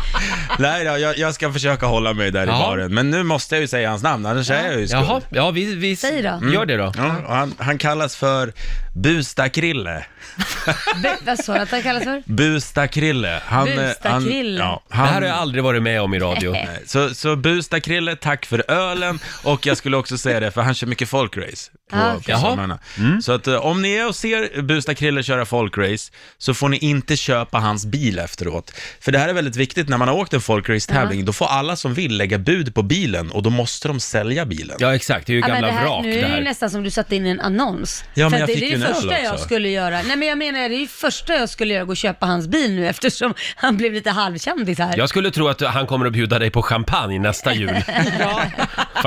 [0.58, 2.56] Nej då, jag, jag ska försöka hålla mig där Jaha.
[2.56, 2.94] i baren.
[2.94, 5.04] Men nu måste jag ju säga hans namn, annars är jag ju skuld.
[5.08, 6.40] Jaha, ja vi, vi Säg då.
[6.52, 6.92] gör det då.
[6.96, 8.52] Ja, och han, han kallas för
[8.94, 10.04] Busta-Krille.
[11.02, 12.22] Be- vad sa du att han kallas för?
[12.26, 13.40] Busta-Krille.
[13.46, 14.60] Han, eh, Busta-Krille.
[14.62, 16.56] Han, ja, Det han, här har jag aldrig varit med om i radio.
[16.86, 20.86] Så, så Busta-Krille, tack för ölen och jag skulle också säga det, för han kör
[20.86, 22.24] mycket folkrace på, Ah, på okej.
[22.34, 22.40] Jaha.
[22.40, 22.78] somrarna.
[23.22, 27.16] Så att eh, om ni är och ser Busta-Krille köra folkrace så får ni inte
[27.16, 28.72] köpa hans bil efteråt.
[29.00, 31.76] För det här är väldigt viktigt, när man har åkt en folkrace-tävling, då får alla
[31.76, 34.76] som vill lägga bud på bilen och då måste de sälja bilen.
[34.80, 35.26] Ja, exakt.
[35.26, 36.70] Det är ju Ja, men gamla det här, vrak nu det är det ju nästan
[36.70, 38.04] som du satte in en annons.
[38.14, 40.02] Ja, men För jag det fick är ju en det första jag skulle göra.
[40.02, 42.48] Nej men jag menar, det är det första jag skulle göra, gå och köpa hans
[42.48, 44.96] bil nu eftersom han blev lite halvkändis här.
[44.98, 47.76] Jag skulle tro att han kommer att bjuda dig på champagne nästa jul.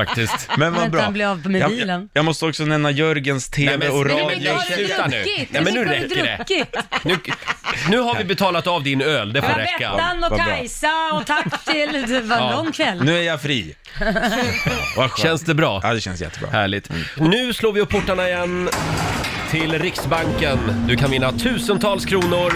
[0.06, 0.50] Faktiskt.
[0.58, 1.01] Men vad bra.
[1.01, 2.00] han blir av med jag, bilen.
[2.01, 4.27] jag, jag måste också nämna Jörgens TV Nej, men- och men- radio.
[4.29, 5.15] men- nu har du sluta nu.
[5.24, 5.50] druckit!
[5.51, 6.65] Nej, men nu räcker det.
[7.03, 7.18] Nu,
[7.89, 9.91] nu har vi betalat av din öl, det får Ja, räcka.
[9.91, 10.46] Bettan och Vad bra.
[10.46, 11.91] Kajsa och tack till...
[12.08, 12.51] Det var en Ja.
[12.51, 13.03] lång kväll.
[13.03, 13.75] Nu är jag fri.
[14.98, 15.18] Vad skönt.
[15.20, 15.79] Känns det bra?
[15.84, 16.50] Ja, det känns jättebra.
[16.51, 16.89] Härligt.
[17.18, 18.70] Nu slår vi upp portarna igen
[19.51, 20.58] till Riksbanken.
[20.88, 22.53] Du kan vinna tusentals kronor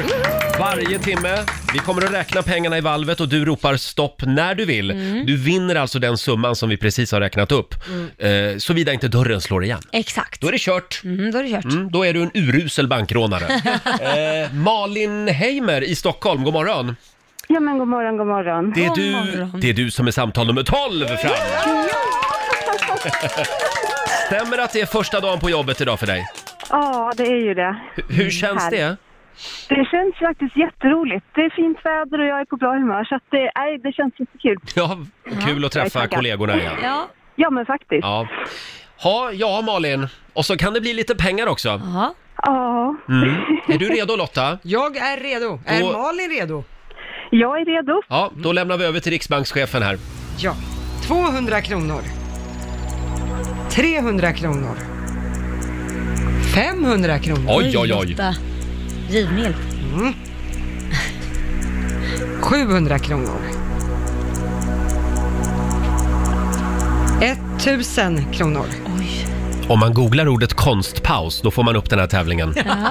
[0.60, 1.38] varje timme.
[1.74, 4.88] Vi kommer att räkna pengarna i valvet och du ropar stopp när du vill.
[5.28, 7.76] Du vinner alltså den summan som vi precis har räknat upp.
[8.18, 9.82] Eh, Såvida inte dörren slår igen.
[9.92, 10.42] Exakt.
[10.42, 11.02] Då är det kört.
[11.04, 11.64] Mm, då är det kört.
[11.66, 13.46] Mm, då är du en urusel bankrånare.
[14.46, 16.96] eh, Malin Heimer i Stockholm, god morgon.
[17.48, 18.72] Ja men god morgon, god morgon.
[18.76, 19.60] Det är, God du, morgon.
[19.62, 21.32] det är du som är samtal nummer 12 fram.
[24.28, 26.26] Stämmer att det är första dagen på jobbet idag för dig?
[26.70, 27.76] Ja, det är ju det.
[27.96, 28.98] Hur, hur känns det?
[29.70, 31.26] Det känns faktiskt jätteroligt.
[31.36, 33.92] Det är fint väder och jag är på bra humör så att det, nej, det
[33.94, 34.58] känns jättekul.
[34.76, 34.98] Ja,
[35.46, 36.74] kul att träffa kollegorna igen.
[36.84, 37.08] Ja.
[37.36, 38.04] Ja men faktiskt.
[38.04, 38.28] Ja.
[39.04, 40.08] Ha, ja, Malin.
[40.34, 41.70] Och så kan det bli lite pengar också.
[41.70, 42.14] Ja.
[42.42, 43.30] Ja, Mm.
[43.68, 44.58] Är du redo Lotta?
[44.62, 45.60] Jag är redo.
[45.66, 46.64] Är Då- Malin redo?
[47.30, 48.02] jag är redo.
[48.10, 49.98] Ja, då lämnar vi över till Riksbankschefen här.
[50.40, 50.54] Ja.
[51.08, 52.02] 200 kronor.
[53.72, 54.76] 300 kronor.
[56.56, 57.46] 500 kronor.
[57.50, 58.08] Oj, oj, oj.
[58.10, 58.34] Lotta.
[59.14, 59.56] Givmild.
[62.42, 63.40] 700 kronor.
[67.22, 68.66] 1000 kronor.
[69.00, 69.26] Oj.
[69.68, 72.54] Om man googlar ordet konstpaus, då får man upp den här tävlingen.
[72.56, 72.90] Ja.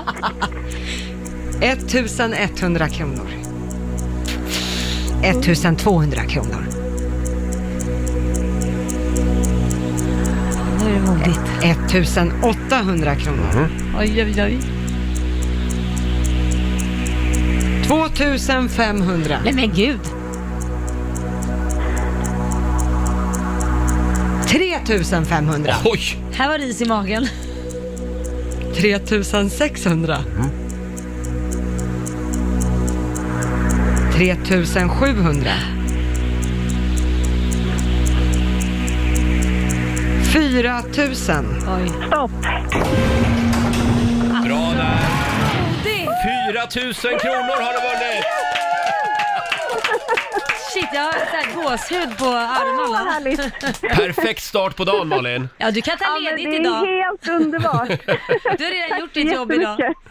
[1.61, 3.29] 1100 kronor.
[5.23, 6.67] 1200 kronor.
[10.79, 11.41] Nu är det modigt.
[11.63, 13.69] 1800 kronor.
[13.99, 14.72] Oj, oj, oj.
[17.83, 19.39] 2500.
[19.45, 20.01] Nej men gud.
[24.49, 25.75] 3500.
[25.85, 26.01] Oj!
[26.33, 27.27] Här var det is i magen.
[28.75, 30.19] 3600.
[34.13, 35.51] 3700.
[40.33, 41.47] 4000.
[41.69, 41.91] Oj.
[42.07, 42.31] Stopp.
[46.53, 48.25] 4 000 kronor har du vunnit!
[50.75, 53.11] Shit, jag har gåshud på Åh, armarna.
[53.11, 53.61] härligt.
[53.81, 55.49] Perfekt start på dagen Malin.
[55.59, 56.87] Ja, du kan ta Ja, men ledigt det idag.
[56.87, 57.89] helt underbart.
[58.59, 59.81] Du har redan gjort ditt jobb idag.
[59.81, 60.03] jättemycket.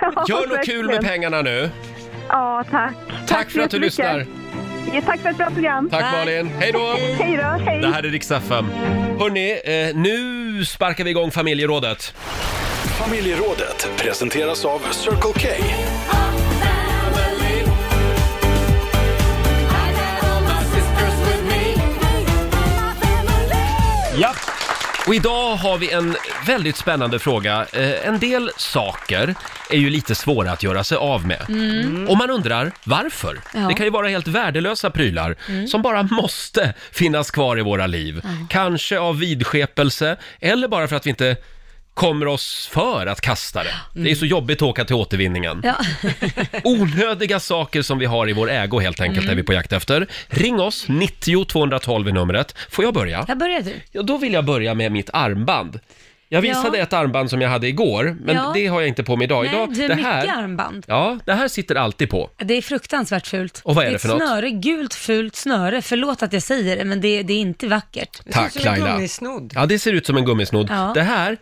[0.00, 1.70] Ja, Gör något kul med pengarna nu.
[2.28, 2.92] Ja, tack.
[3.26, 4.26] Tack, för att du lyssnar.
[4.92, 5.90] Ja, tack för ett bra program.
[5.90, 6.12] Tack Tack.
[6.12, 6.50] Malin.
[6.60, 6.94] Hej då!
[7.18, 7.80] Hej då, hej.
[7.80, 12.14] Det här är Rix Hörni, eh, nu sparkar vi igång familjerådet.
[12.98, 15.48] Familjerådet presenteras av Circle K.
[24.18, 24.34] Ja.
[25.06, 27.66] Och idag har vi en väldigt spännande fråga.
[27.72, 29.34] Eh, en del saker
[29.70, 31.40] är ju lite svåra att göra sig av med.
[32.08, 33.30] Och man undrar varför?
[33.30, 33.42] Mm.
[33.52, 33.58] Ja.
[33.58, 33.68] Mm.
[33.68, 38.22] Det kan ju vara helt värdelösa prylar som bara måste finnas kvar i våra liv.
[38.48, 41.36] Kanske av vidskepelse eller bara för att vi inte
[41.96, 43.74] kommer oss för att kasta det.
[44.02, 45.60] Det är så jobbigt att åka till återvinningen.
[45.64, 45.74] Ja.
[46.64, 50.06] Onödiga saker som vi har i vår ägo helt enkelt är vi på jakt efter.
[50.28, 52.54] Ring oss, 90 212 är numret.
[52.70, 53.24] Får jag börja?
[53.28, 53.74] Här börjar du.
[53.92, 55.80] Ja, då vill jag börja med mitt armband.
[56.28, 56.82] Jag visade Ja.
[56.82, 58.50] ett armband som jag hade igår, men Ja.
[58.54, 59.44] det har jag inte på mig idag.
[59.44, 60.84] Nej, idag du har det mycket här, armband.
[60.88, 62.30] Ja, det här sitter alltid på.
[62.38, 63.60] Det är fruktansvärt fult.
[63.64, 64.16] Och vad är det ett för något?
[64.18, 65.82] snöre, gult fult snöre.
[65.82, 68.20] Förlåt att jag säger det, men det, det är inte vackert.
[68.24, 68.92] Det ser ut Tack som en Laila.
[68.94, 69.52] gummisnodd.
[69.54, 70.66] Ja, det ser ut som en gummisnodd.
[70.70, 70.92] Ja.
[70.94, 71.36] Det här,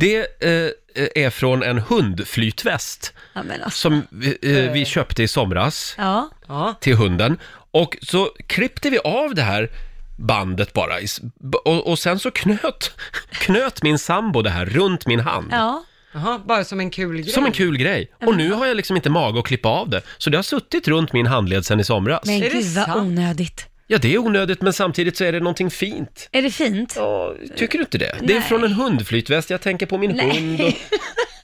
[0.00, 3.78] det eh, är från en hundflytväst Ja, men alltså.
[3.80, 6.74] som vi, eh, vi köpte i somras Ja, Ja.
[6.80, 7.38] till hunden.
[7.70, 9.70] Och så klippte vi av det här
[10.16, 12.90] bandet bara i s- b- och, och sen så knöt,
[13.30, 15.48] knöt min sambo det här runt min hand.
[15.52, 15.84] ja.
[16.16, 17.32] Jaha, bara som en kul grej.
[17.32, 18.12] Som en kul grej.
[18.26, 20.02] Och nu har jag liksom inte mag att klippa av det.
[20.18, 22.20] Så det har suttit runt min handled sen i somras.
[22.26, 22.96] Men Är det gud vad sant?
[22.96, 23.66] onödigt.
[23.86, 26.28] Ja, det är onödigt men samtidigt så är det någonting fint.
[26.32, 26.94] Är det fint?
[26.96, 28.16] Ja, tycker du inte det?
[28.22, 28.48] Det är Nej.
[28.48, 29.50] från en hundflytväst.
[29.50, 30.30] Jag tänker på min Nej.
[30.30, 30.60] hund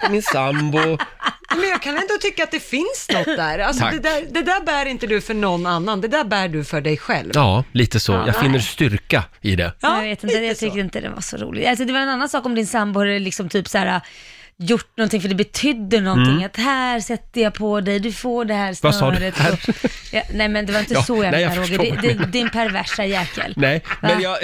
[0.05, 0.99] och min sambo.
[1.57, 3.59] Men jag kan ändå tycka att det finns något där.
[3.59, 3.93] Alltså, Tack.
[3.93, 6.81] det, där det där bär inte du för någon annan, det där bär du för
[6.81, 7.31] dig själv.
[7.35, 8.13] Ja, lite så.
[8.13, 9.73] Jag finner styrka i det.
[9.81, 10.81] Ja, jag vet inte, lite jag tyckte så.
[10.81, 11.69] inte det var så roligt.
[11.69, 14.01] Alltså det var en annan sak om din sambo hade liksom typ så här
[14.63, 16.45] gjort någonting för det betydde någonting.
[16.45, 18.77] Att här sätter jag på dig, du får det här Mm.
[18.83, 19.17] Vad sa du?
[19.17, 19.39] snöret.
[19.39, 19.57] Här?
[19.57, 19.73] Så,
[20.17, 22.27] ja, nej men det var inte Ja, så jag menade Roger.
[22.27, 23.55] din perversa jäkel.
[23.57, 24.23] Nej, men Va?
[24.23, 24.39] jag,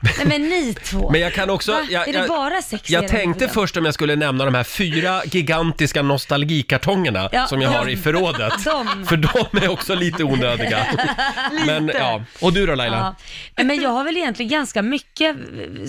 [0.00, 1.10] Nej men ni två.
[1.10, 1.72] men jag kan också...
[1.72, 1.80] Va?
[1.90, 3.48] Jag, är det jag, bara sex i jag era tänkte huvuden?
[3.54, 7.92] först om jag skulle nämna de här fyra gigantiska nostalgikartongerna Ja, som jag har de-
[7.92, 8.52] i förrådet.
[8.64, 9.06] de.
[9.06, 10.86] För de är också lite onödiga.
[11.66, 12.96] Men ja, och du då Laila?
[12.96, 13.14] Ja.
[13.56, 15.36] Nej, Men jag har väl egentligen ganska mycket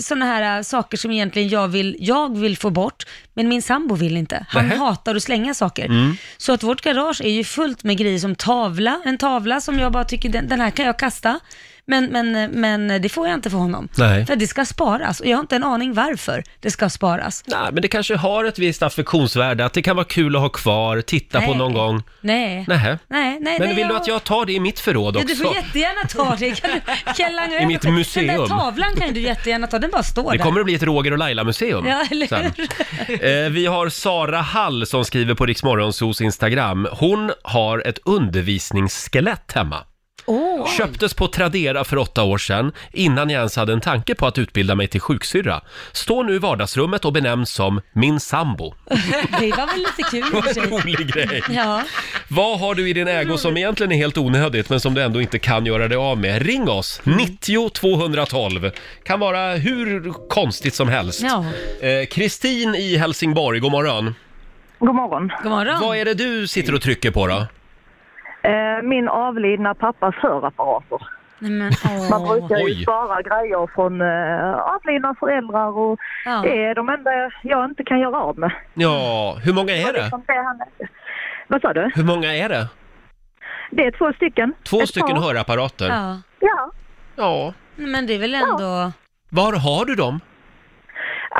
[0.00, 3.94] sådana här äh, saker som egentligen jag vill, jag vill få bort, men min sambo
[3.94, 4.46] vill inte.
[4.48, 4.74] Han Nähä.
[4.74, 4.86] Mm.
[4.86, 6.14] hatar att slänga saker.
[6.36, 9.92] Så att vårt garage är ju fullt med grejer som tavla, en tavla som jag
[9.92, 11.40] bara tycker, den, den här kan jag kasta.
[11.88, 13.88] Men, men, men det får jag inte för honom.
[13.98, 14.26] Nej.
[14.26, 17.44] För det ska sparas och jag har inte en aning varför det ska sparas.
[17.46, 20.48] Nej, men det kanske har ett visst affektionsvärde, att det kan vara kul att ha
[20.48, 21.58] kvar, titta på Nej.
[21.58, 22.02] någon gång.
[22.20, 22.64] Nej.
[22.68, 22.98] Nähä.
[23.08, 25.34] Nej, nej, Men nej, vill du att jag tar det i mitt förråd Ja, också?
[25.34, 26.60] du får jättegärna ta det.
[26.60, 27.92] Kan du, kan jag langa I över mitt själv?
[27.92, 28.26] Den museum.
[28.26, 30.44] där tavlan kan du jättegärna ta, den bara står Det där.
[30.44, 31.86] kommer att bli ett Roger och Laila-museum.
[31.86, 32.52] Ja, eller sen.
[32.56, 33.24] hur?
[33.44, 36.88] Eh, vi har Sara Hall som skriver på Riksmorgonsos Instagram.
[36.92, 39.76] Hon har ett undervisningsskelett hemma.
[40.26, 44.26] Åh, Köptes på Tradera för åtta år sedan, innan jag ens hade en tanke på
[44.26, 45.60] att utbilda mig till sjuksyrra.
[45.92, 48.74] Står nu i vardagsrummet och benämns som min sambo.
[49.40, 50.62] det var väl lite kul i och för sig.
[50.70, 51.42] Rolig grej!
[51.50, 51.82] Ja,
[52.28, 55.20] Vad har du i din ägo som egentligen är helt onödigt men som du ändå
[55.20, 56.42] inte kan göra dig av med?
[56.42, 57.00] Ring oss!
[57.04, 58.70] 90 212.
[59.04, 61.20] Kan vara hur konstigt som helst.
[61.22, 61.44] ja.
[61.88, 64.14] Eh, Kristin i Helsingborg, god morgon.
[64.78, 65.32] God morgon.
[65.42, 65.80] God morgon.
[65.80, 67.46] Vad är det du sitter och trycker på då?
[68.46, 70.98] Eh, min avlidna pappas hörapparater.
[71.38, 71.58] Men,
[72.10, 72.28] Man åh.
[72.32, 72.72] brukar Oj.
[72.72, 76.40] ju spara grejer från eh, avlidna föräldrar och Ja.
[76.42, 77.10] det är de enda
[77.42, 78.50] jag inte kan göra av med.
[78.74, 80.00] Ja, hur många är det?
[80.02, 80.60] Liksom det han-
[81.48, 81.90] Vad sa du?
[81.94, 82.68] Hur många är det?
[83.70, 84.54] Det är två stycken.
[84.70, 85.22] Två Ett stycken par.
[85.22, 85.88] hörapparater?
[85.88, 86.70] Ja, Ja.
[87.16, 87.52] Ja.
[87.76, 88.92] men det är väl ändå...
[89.30, 90.20] Var har du dem?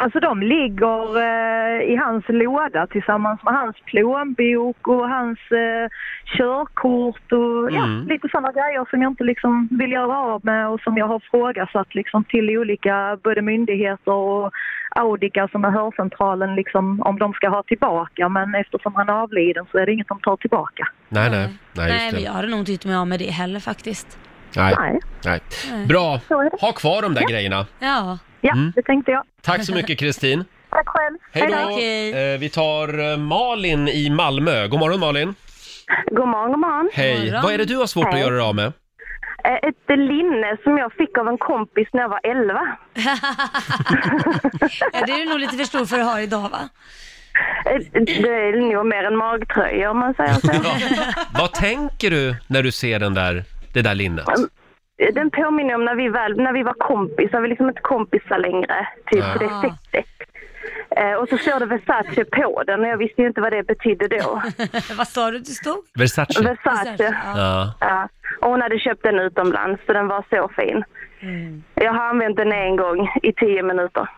[0.03, 5.87] Alltså de ligger eh, i hans låda tillsammans med hans plånbok och hans eh,
[6.39, 8.07] körkort och ja, Mm.
[8.09, 11.21] lite sådana grejer som jag inte liksom vill göra av med och som jag har
[11.31, 14.51] frågasatt liksom till olika både myndigheter och
[14.91, 19.67] Audica som är hörcentralen liksom om de ska ha tillbaka men eftersom han är avliden
[19.73, 20.89] så är det inget de tar tillbaka.
[21.09, 21.49] Nej, nej.
[21.77, 24.19] Nej, Nej, men jag hade nog inte gjort mig av med det heller faktiskt.
[24.57, 25.87] Nej, Nej, nej.
[25.87, 26.21] Bra.
[26.61, 27.67] Ha kvar de där grejerna.
[27.79, 28.73] Ja, Ja, Mm.
[28.77, 29.23] det tänkte jag.
[29.43, 30.45] Tack så mycket Kristin.
[30.71, 31.17] Tack själv.
[31.33, 32.19] Hej då!
[32.19, 34.67] Eh, vi tar eh, Malin i Malmö.
[34.69, 35.35] God morgon Malin.
[36.11, 36.91] God morgon, god morgon.
[36.95, 37.25] Hej.
[37.27, 37.43] morgon.
[37.43, 38.23] Vad är det du har svårt att Hej.
[38.23, 38.73] göra dig av med?
[39.45, 42.77] Eh, Ett linne som jag fick av en kompis när jag var 11.
[44.93, 46.69] ja, det är du nog lite för stor för att ha idag va?
[47.67, 50.53] Eh, Det är nog mer en magtröja om man säger så.
[51.39, 53.45] Vad tänker du när du ser den där,
[53.77, 54.29] det där linnet?
[54.29, 57.81] Eh, Den påminner om när vi, väl, när vi var kompisar, vi är liksom inte
[57.81, 59.39] kompisar längre, typ på Ah.
[59.39, 60.07] det sättet.
[60.97, 63.63] Eh, och så står det Versace på den och jag visste ju inte vad det
[63.67, 64.43] betydde då.
[64.99, 65.77] Vad sa du det stod?
[65.99, 66.43] Versace.
[66.43, 66.97] Versace.
[67.25, 67.33] Ja.
[67.37, 67.73] Ja.
[67.81, 68.09] Ja.
[68.41, 70.85] Och hon hade köpt den utomlands så den var så fin.
[71.75, 74.09] Jag har använt den en gång i tio minuter.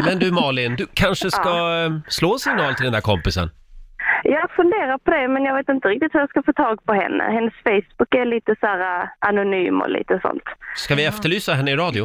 [0.06, 1.48] Men du Malin, du kanske ska
[1.84, 3.50] eh, slå signal till den där kompisen?
[4.24, 6.92] Jag funderar på det men jag vet inte riktigt hur jag ska få tag på
[6.92, 7.24] henne.
[7.24, 10.42] Hennes Facebook är lite så här äh, anonym och lite sånt.
[10.74, 12.04] Ska vi efterlysa henne i radio?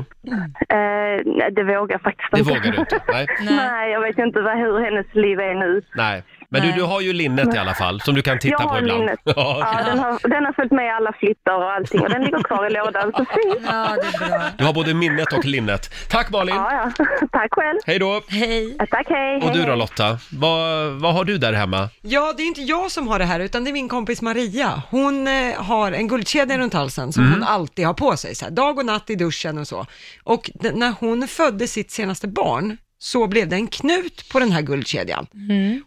[0.69, 2.51] Eh, nej, det vågar jag faktiskt Det inte.
[2.51, 2.99] vågar du inte?
[3.07, 3.27] Nej.
[3.57, 3.91] Nej.
[3.91, 5.81] jag vet inte vad, hur hennes liv är nu.
[5.95, 6.23] Nej.
[6.53, 6.77] Men du, Nej.
[6.77, 8.99] du har ju linnet i alla fall, som du kan titta jag på har ibland.
[8.99, 9.19] linnet.
[9.25, 9.33] Ja.
[9.75, 12.43] Ja, den, har, den har följt med i alla flyttar och allting och den ligger
[12.43, 13.11] kvar i lådan.
[13.17, 13.65] Så fint.
[13.67, 14.41] Ja, det är bra.
[14.57, 15.93] Du har både minnet och linnet.
[16.09, 16.55] Tack Malin!
[16.55, 17.05] Ja, ja.
[17.31, 17.79] Tack själv.
[17.85, 18.21] Hej då!
[18.27, 18.75] Hej.
[18.79, 19.35] Ja, Tack, hej.
[19.37, 19.75] Och hej, du då.
[19.75, 21.89] Lotta, vad, vad har du där hemma?
[22.01, 24.81] Ja, det är inte jag som har det här, utan det är min kompis Maria.
[24.89, 28.51] Hon eh, har en guldkedja runt halsen som hon alltid har på sig, så här,
[28.51, 29.85] dag och natt i duschen och så.
[30.23, 34.51] Och d- när hon födde sitt senaste barn, så blev det en knut på den
[34.51, 35.27] här guldkedjan.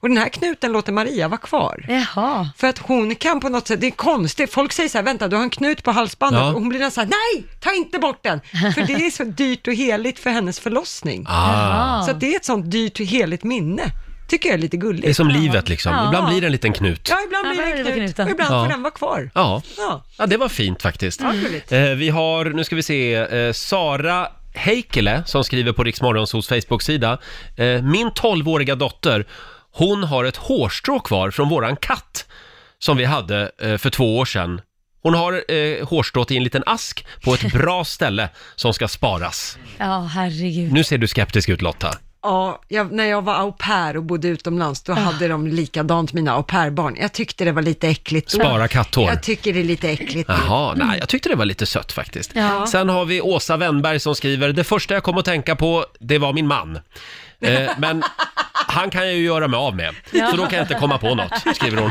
[0.00, 1.84] Och den här knuten låter Maria vara kvar.
[1.88, 2.48] Jaha.
[2.56, 5.28] För att hon kan på något sätt, det är konstigt, folk säger så här, vänta
[5.28, 6.48] du har en knut på halsbandet Ja.
[6.48, 8.40] och hon blir nästan så här, nej, ta inte bort den!
[8.74, 11.24] För det är så dyrt och heligt för hennes förlossning.
[11.28, 13.82] Ah, Så att det är ett sånt dyrt och heligt minne.
[14.28, 15.04] Tycker jag är lite gulligt.
[15.04, 15.92] det är som livet liksom.
[15.92, 16.06] Ja.
[16.06, 17.08] Ibland blir det en liten knut.
[17.10, 18.24] Ja, ibland blir det ibland en knut knuten.
[18.26, 18.64] och ibland Ja.
[18.64, 19.30] får den vara kvar.
[19.34, 19.62] Ja.
[19.78, 21.20] Ja, ja, det var fint faktiskt.
[21.68, 27.18] Eh, vi har, nu ska vi se, eh, Sara Heikkilä som skriver på Riksmorgonsos Facebook-sida.
[27.56, 29.26] Eh, min 12-åriga dotter,
[29.72, 32.26] hon har ett hårstrå kvar från våran katt
[32.78, 34.60] som vi hade eh, för två år sedan.
[35.02, 39.58] Hon har eh, hårstrået i en liten ask på ett bra ställe som ska sparas.
[39.78, 40.72] Ja, herregud.
[40.72, 41.90] Nu ser du skeptisk ut Lotta.
[42.24, 44.94] Ja, jag, när jag var au pair och bodde utomlands, Ah.
[44.94, 46.96] då hade de likadant, mina au pair-barn.
[47.00, 48.32] Jag tyckte det var lite äckligt.
[48.32, 48.38] då.
[48.38, 49.08] Spara katthår.
[49.08, 50.28] Jag tycker det är lite äckligt.
[50.28, 52.30] Jaha, nej, jag tyckte det var lite sött faktiskt.
[52.34, 52.66] Ja.
[52.66, 56.18] Sen har vi Åsa Wennberg som skriver, det första jag kom att tänka på, det
[56.18, 56.78] var min man.
[57.40, 58.02] Eh, men
[58.52, 59.94] han kan jag ju göra mig av med,
[60.30, 61.90] så då kan jag inte komma på något, skriver hon.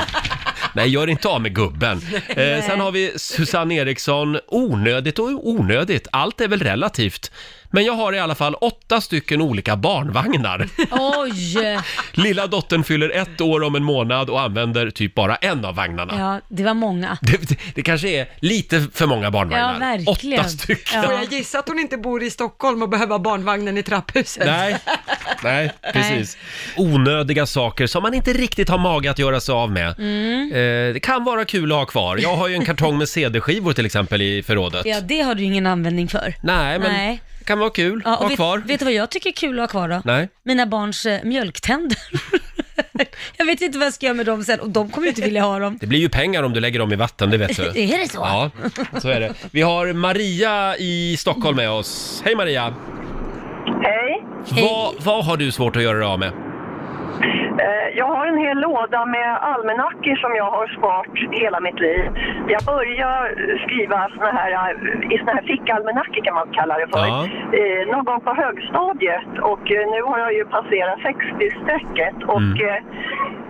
[0.76, 2.02] Nej, gör inte av med gubben.
[2.28, 7.32] Eh, sen har vi Susanne Eriksson, onödigt och onödigt, allt är väl relativt.
[7.74, 10.70] Men jag har i alla fall åtta stycken olika barnvagnar.
[10.92, 11.80] Oj!
[12.12, 16.20] Lilla dottern fyller ett år om en månad och använder typ bara en av vagnarna.
[16.20, 17.18] Ja, det var många.
[17.22, 19.74] Det, det, det kanske är lite för många barnvagnar.
[19.74, 20.40] Ja, verkligen.
[20.40, 21.02] Åtta stycken.
[21.02, 21.04] Ja.
[21.04, 24.46] Får jag gissa att hon inte bor i Stockholm och behöver barnvagnen i trapphuset?
[24.46, 24.78] Nej,
[25.44, 26.38] nej, precis.
[26.78, 30.00] Onödiga saker som man inte riktigt har mage att göra sig av med.
[30.00, 30.52] Mm.
[30.52, 32.18] Eh, det kan vara kul att ha kvar.
[32.18, 34.86] Jag har ju en kartong med CD-skivor till exempel i förrådet.
[34.86, 36.34] Ja, det har du ju ingen användning för.
[36.42, 37.22] Nej, men Nej.
[37.43, 38.58] Det kan vara kul Ja, att ha vet, kvar.
[38.58, 40.01] vet du vad jag tycker är kul att ha kvar då?
[40.06, 40.29] Nej.
[40.43, 41.97] Mina barns eh, mjölktänder.
[43.38, 45.21] jag vet inte vad jag ska göra med dem sen och de kommer ju inte
[45.21, 45.77] vilja ha dem.
[45.82, 47.63] Det blir ju pengar om du lägger dem i vatten, det vet du.
[47.82, 48.17] Är det så?
[48.17, 48.51] Ja,
[49.01, 49.34] så är det.
[49.51, 52.21] Vi har Maria i Stockholm med oss.
[52.25, 52.75] Hej Maria!
[53.84, 54.23] Hej.
[54.49, 56.32] Vad, vad har du svårt att göra dig av med?
[57.60, 61.06] Eh, Jag har en hel låda med almanackor som jag har sparat
[61.42, 62.04] hela mitt liv.
[62.48, 67.00] Jag började skriva såna här, eh, i såna här fickalmanackor kan man kalla det för.
[67.08, 67.26] Ja.
[67.60, 72.84] Eh, någon gång på högstadiet och nu har jag ju passerat 60-strecket och Mm.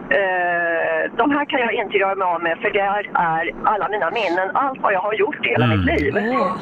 [0.10, 3.10] eh, de här kan jag inte göra mig av med för det är
[3.64, 5.78] alla mina minnen, allt vad jag har gjort i hela Mm.
[5.86, 6.14] mitt liv.
[6.18, 6.58] Åh.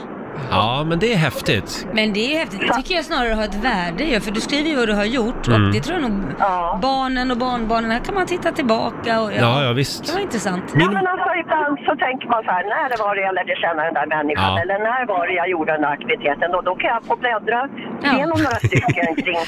[0.51, 1.87] Ja, men det är häftigt.
[1.93, 2.59] Men det är häftigt.
[2.67, 5.05] Det tycker jag snarare har ett värde ju, för du skriver ju vad du har
[5.05, 5.65] gjort Mm.
[5.65, 6.79] och det tror jag nog Ja.
[6.81, 10.13] barnen och barnbarnen, här kan man titta tillbaka och Ja, ja Det visst.
[10.13, 10.63] var intressant.
[10.75, 13.55] Ja, men alltså ibland så tänker man så här, när det var det jag lärde
[13.65, 14.61] känna den där människan Ja.
[14.61, 17.59] eller när var det jag gjorde den där aktiviteten då, då kan jag få bläddra
[18.03, 18.09] Ja.
[18.15, 19.41] igenom några stycken kring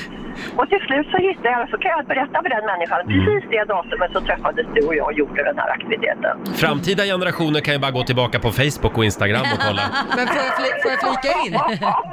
[0.60, 3.12] och till slut så hittar jag, så kan jag berätta för den människan, Mm.
[3.26, 6.34] precis det datumet så träffades du och jag och gjorde den här aktiviteten.
[6.64, 9.84] Framtida generationer kan ju bara gå tillbaka på Facebook och Instagram och kolla.
[10.18, 11.52] Men får jag, fli- får jag flika in?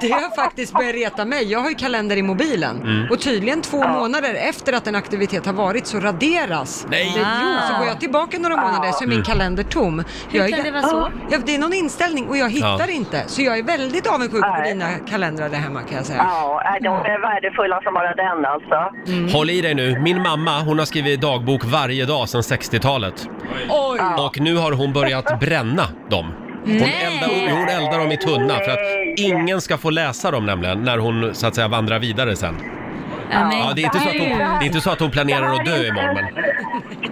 [0.01, 1.53] Det har faktiskt börjat reta mig.
[1.53, 3.11] Jag har ju kalender i mobilen Mm.
[3.11, 6.87] och tydligen två månader efter att en aktivitet har varit så raderas.
[6.91, 7.13] Nej.
[7.15, 10.05] Det, jo, så går jag tillbaka några månader så är min kalender tom.
[10.31, 11.11] Hur Jag kan är, det vara så?
[11.31, 12.95] Ja, det är någon inställning och jag hittar Ja.
[12.95, 13.23] inte.
[13.27, 16.19] Så jag är väldigt avundsjuk på dina kalendrar där hemma kan jag säga.
[16.31, 19.37] Ja, de är värdefulla som bara den alltså.
[19.37, 19.99] Håll i dig nu.
[19.99, 23.29] Min mamma, hon har skrivit dagbok varje dag sedan 60-talet.
[23.69, 24.01] Oj!
[24.27, 26.33] Och nu har hon börjat bränna dem.
[26.65, 26.95] Hon Nej.
[27.07, 28.81] eldar, hon eldar dem i tunna för att
[29.17, 32.57] ingen ska få läsa dem nämligen när hon så att säga vandrar vidare sen.
[33.33, 35.11] Ja, men Ja, det är inte så att hon, det är inte så att hon
[35.11, 36.27] planerar att dö imorgon men...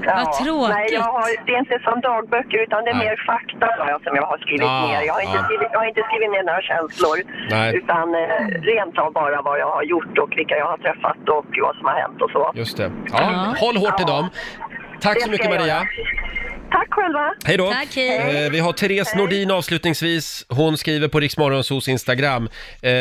[0.02, 0.74] Ja, Vad tråkigt.
[0.76, 3.06] Nej, jag har, det är inte som dagböcker utan det är Nej.
[3.08, 3.68] mer fakta
[4.04, 5.02] som jag har skrivit Ja, ner.
[5.08, 5.44] Jag har, inte ja.
[5.44, 7.16] skrivit, jag har inte skrivit ner några känslor
[7.50, 7.76] Nej.
[7.78, 8.20] utan eh,
[8.72, 11.84] rent av bara vad jag har gjort och vilka jag har träffat och vad som
[11.90, 12.42] har hänt och så.
[12.54, 12.90] Just det.
[13.12, 13.54] Ja, Ja.
[13.64, 14.24] håll hårt i dem.
[15.00, 15.74] Tack så mycket ska jag Maria.
[15.74, 15.86] göra.
[16.70, 17.08] Tack själv!
[17.08, 17.34] själva.
[17.44, 17.70] Hej då!
[17.70, 18.44] Tack, hej.
[18.44, 20.46] Eh, vi har Therese Nordin avslutningsvis.
[20.48, 22.48] Hon skriver på Riksmorgonsos Instagram.
[22.82, 22.92] Eh,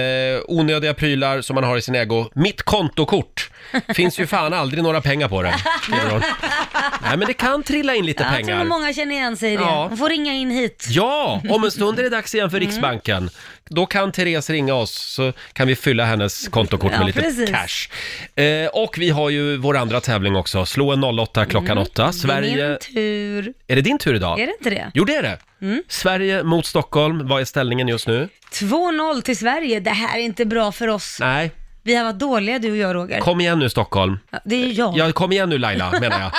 [0.47, 2.25] onödiga prylar som man har i sin ägo.
[2.35, 3.49] Mitt kontokort.
[3.95, 5.55] Finns ju fan aldrig några pengar på det.
[5.83, 6.21] skriver hon.
[7.01, 8.63] Nej men det kan trilla in lite Jag tror pengar.
[8.65, 9.63] många känner igen sig i det.
[9.63, 9.87] Ja.
[9.89, 10.85] Man får ringa in hit.
[10.89, 12.51] Ja, om en stund är det dags igen Mm.
[12.51, 13.29] för Riksbanken.
[13.69, 17.49] Då kan Therese ringa oss så kan vi fylla hennes kontokort med Ja, lite precis.
[17.49, 18.41] cash.
[18.43, 20.65] Eh, och vi har ju vår andra tävling också.
[20.65, 22.03] Slå en 08 klockan 8.
[22.03, 22.67] Det är Sverige...
[22.69, 23.53] min tur.
[23.67, 24.39] Är det din tur idag?
[24.39, 24.91] Är det inte det?
[24.93, 25.37] Jo, det är det.
[25.61, 25.83] Mm.
[25.87, 27.27] Sverige mot Stockholm.
[27.27, 28.29] Vad är ställningen just nu?
[28.53, 29.79] 2-0 till Sverige.
[29.79, 31.17] Det här är inte bra för oss.
[31.19, 31.51] Nej,
[31.87, 33.19] Vi har varit dåliga du och jag Roger.
[33.19, 34.19] kom igen nu Stockholm.
[34.31, 34.97] Ja, Det är jag.
[34.97, 36.31] Ja, kom igen nu Laila, menar jag.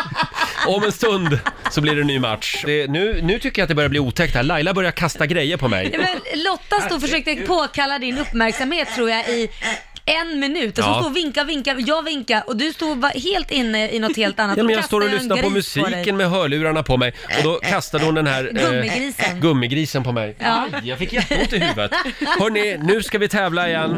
[0.77, 1.39] Om en stund
[1.71, 2.63] så blir det en ny match.
[2.67, 4.43] Det, nu, nu tycker jag att det börjar bli otäckt här.
[4.43, 5.91] Laila börjar kasta grejer på mig.
[5.93, 9.49] Ja, Men Lotta stod och försökte påkalla din uppmärksamhet tror jag i
[10.05, 10.95] en minut och så Ja.
[10.95, 14.41] stod och vinka, vinka, jag vinka och du stod bara helt inne i något helt
[14.41, 14.57] annat.
[14.57, 15.83] Ja, men Då jag står och kastade lyssnar en på gris dig.
[15.85, 19.41] musiken med hörlurarna på mig och då kastade hon den här eh, Gummigrisen.
[19.41, 20.37] gummigrisen på mig.
[20.39, 20.67] Ja.
[20.75, 21.91] Aj, jag fick jätteont i huvudet.
[22.41, 23.97] Hörni, nu ska vi tävla igen.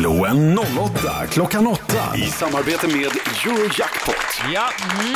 [0.00, 1.82] Slå en 08 klockan 8
[2.16, 2.96] i samarbete med
[3.46, 4.14] Eurojackpot.
[4.54, 4.68] Ja,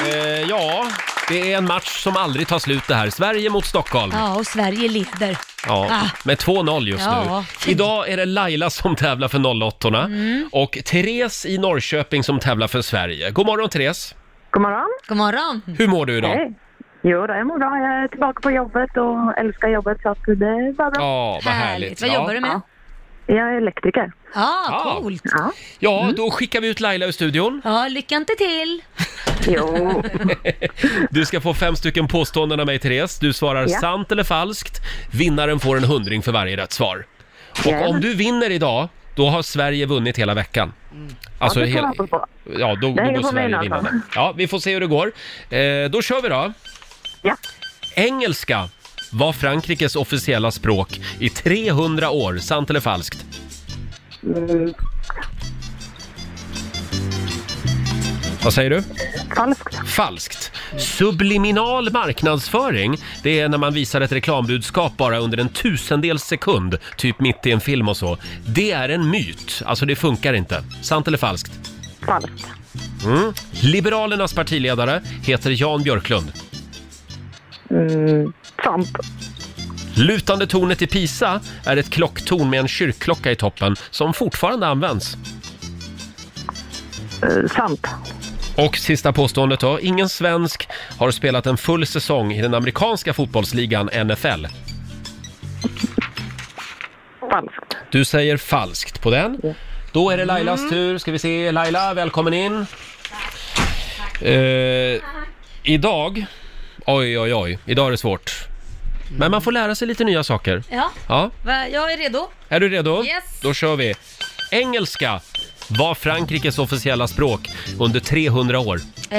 [0.08, 0.86] eh, ja,
[1.28, 3.10] det är en match som aldrig tar slut det här.
[3.10, 4.12] Sverige mot Stockholm.
[4.14, 5.38] Ja, och Sverige leder.
[5.66, 6.10] Ja, Ah.
[6.24, 7.72] med 2-0 just Ja, nu.
[7.72, 10.48] Idag är det Laila som tävlar för 08 Mm.
[10.52, 13.30] och Therese i Norrköping som tävlar för Sverige.
[13.30, 14.14] God morgon Therese!
[14.50, 14.88] God morgon.
[15.08, 15.62] God morgon.
[15.78, 16.28] Hur mår du idag?
[16.28, 16.52] Hej.
[17.02, 17.78] Jo, det mår bra.
[17.78, 21.02] Jag är tillbaka på jobbet och älskar jobbet så att det är bara bra.
[21.02, 22.00] Ja, vad härligt.
[22.00, 22.14] Vad ja.
[22.14, 22.60] jobbar du med?
[23.36, 24.12] Jag är elektriker.
[24.34, 24.98] Ja, Ja.
[25.02, 25.22] coolt.
[25.24, 25.52] Ja.
[25.78, 27.60] Ja, då skickar vi ut Laila ur studion.
[27.64, 28.82] Ja, lycka inte till.
[29.46, 30.02] Jo.
[31.10, 33.18] Du ska få fem stycken påståenden av mig, Therese.
[33.18, 33.80] Du svarar Ja.
[33.80, 34.80] sant eller falskt.
[35.12, 37.06] Vinnaren får en hundring för varje rätt svar.
[37.50, 37.88] Och Jajamän.
[37.94, 40.72] om du vinner idag, då har Sverige vunnit hela veckan.
[41.38, 42.26] Alltså, Ja, det kan hel- man få på.
[42.58, 43.62] ja då, då hänger går på mig Sverige alltså.
[43.62, 44.00] vinnande.
[44.14, 45.12] Ja, vi får se hur det går.
[45.50, 46.52] Eh, då kör vi då.
[47.22, 47.36] Ja.
[47.94, 48.68] Engelska
[49.12, 52.38] var Frankrikes officiella språk i 300 år.
[52.38, 53.24] Sant eller falskt?
[54.22, 54.74] Mm,
[58.44, 58.82] Vad säger du?
[59.36, 59.74] falskt.
[59.88, 60.52] Falskt.
[60.78, 67.20] Subliminal marknadsföring, det är när man visar ett reklambudskap bara under en tusendels sekund, typ
[67.20, 68.18] mitt i en film och så.
[68.46, 70.64] Det är en myt, alltså det funkar inte.
[70.82, 71.52] Sant eller falskt?
[72.06, 72.46] Falskt.
[73.04, 73.32] Mm.
[73.50, 76.32] Liberalernas partiledare heter Jan Björklund.
[77.70, 78.32] Mm,
[78.64, 78.88] sant.
[79.96, 85.16] Lutande tornet i Pisa är ett klocktorn med en kyrkklocka i toppen som fortfarande används.
[87.22, 87.86] Eh, sant.
[88.56, 89.80] Och sista påståendet då.
[89.80, 90.68] Ingen svensk
[90.98, 94.46] har spelat en full säsong i den amerikanska fotbollsligan NFL.
[97.20, 97.76] Falskt.
[97.90, 99.54] Du säger falskt på den.
[99.92, 100.98] Då är det Lailas tur.
[100.98, 101.52] Ska vi se.
[101.52, 102.66] Laila, välkommen in.
[104.20, 105.00] Eh,
[105.62, 106.26] idag...
[106.86, 107.58] Oj, oj, oj.
[107.66, 108.49] Idag är det svårt.
[109.16, 110.62] Men man får lära sig lite nya saker.
[110.70, 112.28] Ja, Ja, va, jag är redo.
[112.48, 113.04] är du redo?
[113.04, 113.24] Yes.
[113.42, 113.94] Då kör vi.
[114.50, 115.20] Engelska
[115.68, 118.80] var Frankrikes officiella språk under 300 år.
[119.10, 119.18] Eh,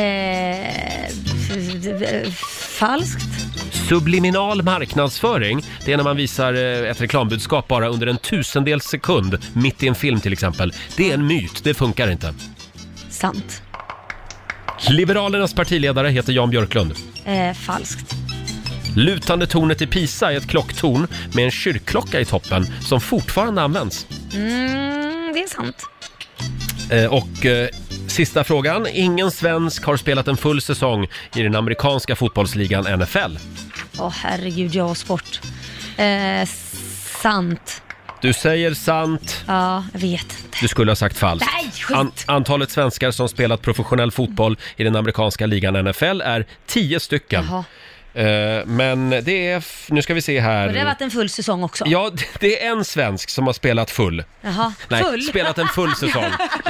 [1.06, 1.51] f-
[2.27, 2.39] f-
[2.80, 3.21] falskt.
[3.89, 9.38] Subliminal marknadsföring, det är när man visar eh, ett reklambudskap bara under en tusendels sekund,
[9.54, 10.73] mitt i en film till exempel.
[10.97, 12.34] Det är en myt, det funkar inte.
[13.10, 13.62] Sant.
[14.89, 16.93] Liberalernas partiledare heter Jan Björklund.
[17.25, 18.15] Eh, falskt.
[18.95, 24.08] Lutande tornet i Pisa är ett klocktorn med en kyrkklocka i toppen som fortfarande används.
[24.34, 25.86] Mm, det är sant.
[26.91, 27.69] Eh, och eh,
[28.08, 28.88] sista frågan.
[28.88, 33.38] Ingen svensk har spelat en full säsong i den amerikanska fotbollsligan NFL.
[33.97, 35.39] Åh herregud, jag och sport.
[35.97, 36.47] Eh,
[37.21, 37.82] sant.
[38.21, 40.38] Du säger sant, Ja, jag vet.
[40.62, 41.49] du skulle ha sagt falskt.
[41.56, 42.23] Nej, skit!
[42.27, 47.45] antalet svenskar som spelat professionell fotboll i den amerikanska ligan NFL är 10 stycken.
[47.49, 47.63] Jaha.
[48.13, 50.67] Eh, men det är, f- nu ska vi se här.
[50.67, 51.84] Och det har varit en full säsong också?
[51.88, 54.24] Ja, det är en svensk som har spelat full.
[54.41, 55.21] Jaha, Nej, full?
[55.24, 56.24] spelat en full säsong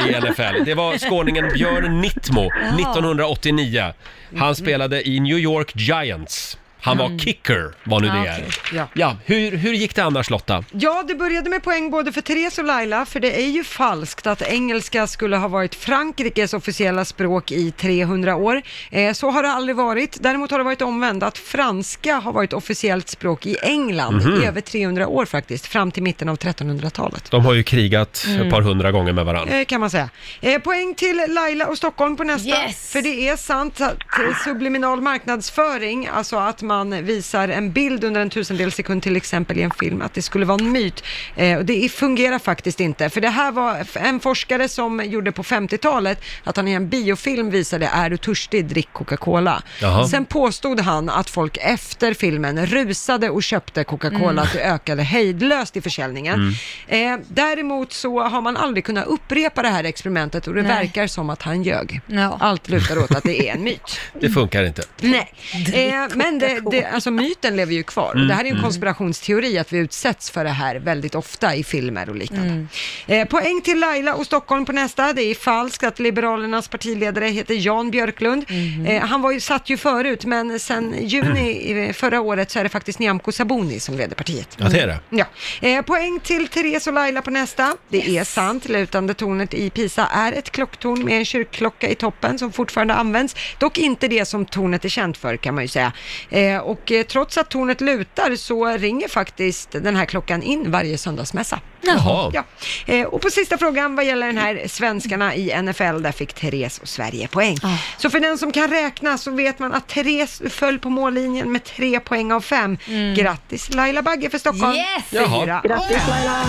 [0.09, 0.63] i NFL.
[0.65, 2.49] Det var skåningen Björn Nittmo,
[2.79, 3.93] 1989.
[4.37, 6.57] Han spelade i New York Giants.
[6.81, 8.31] Han var kicker, vad nu Ja, det okej.
[8.73, 8.75] är.
[8.77, 8.87] Ja.
[8.93, 10.63] Ja, hur, hur gick det annars Lotta?
[10.71, 14.27] Ja, det började med poäng både för Therese och Laila, för det är ju falskt
[14.27, 18.61] att engelska skulle ha varit Frankrikes officiella språk i 300 år.
[18.91, 20.17] Eh, så har det aldrig varit.
[20.23, 24.41] Däremot har det varit omvänt, att franska har varit officiellt språk i England Mhm.
[24.41, 27.31] i över 300 år faktiskt, fram till mitten av 1300-talet.
[27.31, 28.41] De har ju krigat Mm.
[28.41, 29.59] ett par hundra gånger med varandra.
[29.59, 30.09] Eh, kan man säga.
[30.41, 32.49] Eh, poäng till Laila och Stockholm på nästa.
[32.49, 32.91] Yes!
[32.91, 38.21] För det är sant att eh, subliminal marknadsföring, alltså att man visar en bild under
[38.21, 41.03] en tusendels sekund till exempel i en film, att det skulle vara en myt.
[41.35, 45.43] Eh, och det fungerar faktiskt inte, för det här var en forskare som gjorde på
[45.43, 49.63] 50-talet, att han i en biofilm visade är du törstig, drick Coca-Cola.
[50.11, 55.77] Sen påstod han att folk efter filmen rusade och köpte Coca-Cola, att det ökade hejdlöst
[55.77, 56.55] i försäljningen.
[56.87, 60.71] Eh, däremot så har man aldrig kunnat upprepa det här experimentet och det Nej.
[60.71, 62.01] verkar som att han ljög.
[62.07, 62.37] Ja.
[62.39, 63.99] Allt lutar åt att det är en myt.
[64.21, 64.83] Det funkar inte.
[65.01, 65.33] Nej,
[65.73, 68.11] eh, men det, det, alltså myten lever ju kvar.
[68.15, 68.27] Mm.
[68.27, 71.63] Det här är ju en konspirationsteori att vi utsätts för det här väldigt ofta i
[71.63, 72.47] filmer och liknande.
[72.47, 72.67] Mm.
[73.07, 75.13] Eh, poäng till Laila och Stockholm på nästa.
[75.13, 78.45] Det är falskt att Liberalernas partiledare heter Jan Björklund.
[78.49, 78.85] Mhm.
[78.85, 82.63] Eh, han var ju, satt ju förut, men sen juni eh, förra året så är
[82.63, 84.57] det faktiskt Nyamko Sabuni som leder partiet.
[84.57, 84.99] Ja, det är det.
[85.09, 85.25] Ja.
[85.61, 87.75] Eh, poäng till Therese och Laila på nästa.
[87.89, 92.39] Det är sant, lutande tornet i Pisa är ett klocktorn med en kyrkklocka i toppen
[92.39, 93.35] som fortfarande används.
[93.57, 95.93] Dock inte det som tornet är känt för kan man ju säga.
[96.29, 100.97] Eh, och eh, trots att tornet lutar så ringer faktiskt den här klockan in varje
[100.97, 101.59] söndagsmässa.
[101.81, 102.31] Jaha.
[102.33, 102.43] Ja.
[102.85, 106.79] Eh, och på sista frågan vad gäller den här svenskarna i NFL, där fick Therese
[106.79, 107.57] och Sverige poäng.
[107.97, 111.63] Så för den som kan räkna så vet man att Therese föll på mållinjen med
[111.63, 112.77] tre poäng av fem.
[113.15, 114.75] Grattis Laila Bagge för Stockholm.
[114.75, 115.03] Yes!
[115.09, 115.41] Jaha.
[115.43, 115.61] Fyra.
[115.63, 116.41] Grattis Laila!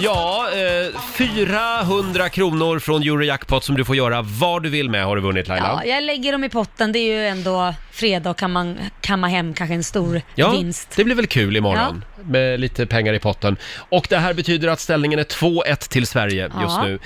[0.00, 5.16] Ja, eh, 400 kronor från Eurojackpot som du får göra vad du vill med har
[5.16, 5.80] du vunnit Laila.
[5.84, 6.92] Ja, jag lägger dem i potten.
[6.92, 10.92] Det är ju ändå fredag och kan man kamma hem kanske en stor Ja, vinst.
[10.96, 13.56] det blir väl kul imorgon med lite pengar i potten.
[13.88, 16.84] Och det här betyder att ställningen är 2-1 till Sverige just Ja.
[16.84, 16.98] nu.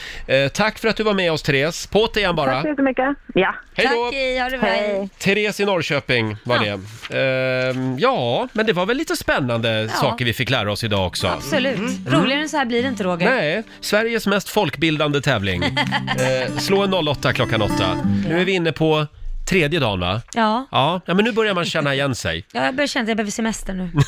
[0.45, 1.87] Eh, tack för att du var med oss Therese.
[1.87, 2.63] På igen Tack bara.
[2.63, 3.05] så jättemycket.
[3.35, 3.55] Ja.
[3.77, 4.05] Hej då!
[4.05, 4.69] Tack, hej, ha det bra.
[4.69, 5.09] Hej.
[5.19, 6.79] Therese i Norrköping var Ja.
[7.11, 7.69] det.
[7.71, 11.27] Ehm, ja, men det var väl lite spännande saker vi fick lära oss idag också.
[11.27, 11.79] Absolut.
[12.09, 13.31] Roligare än så här blir det inte Roger.
[13.31, 15.63] Nej, Sveriges mest folkbildande tävling.
[16.19, 17.75] eh, slå en 08 klockan 8.
[18.29, 19.07] Nu är vi inne på
[19.49, 20.21] tredje dagen va?
[20.35, 20.67] Ja.
[20.71, 22.45] Ja, ja men nu börjar man känna igen sig.
[22.53, 23.91] Ja, jag börjar känna att jag behöver semester nu.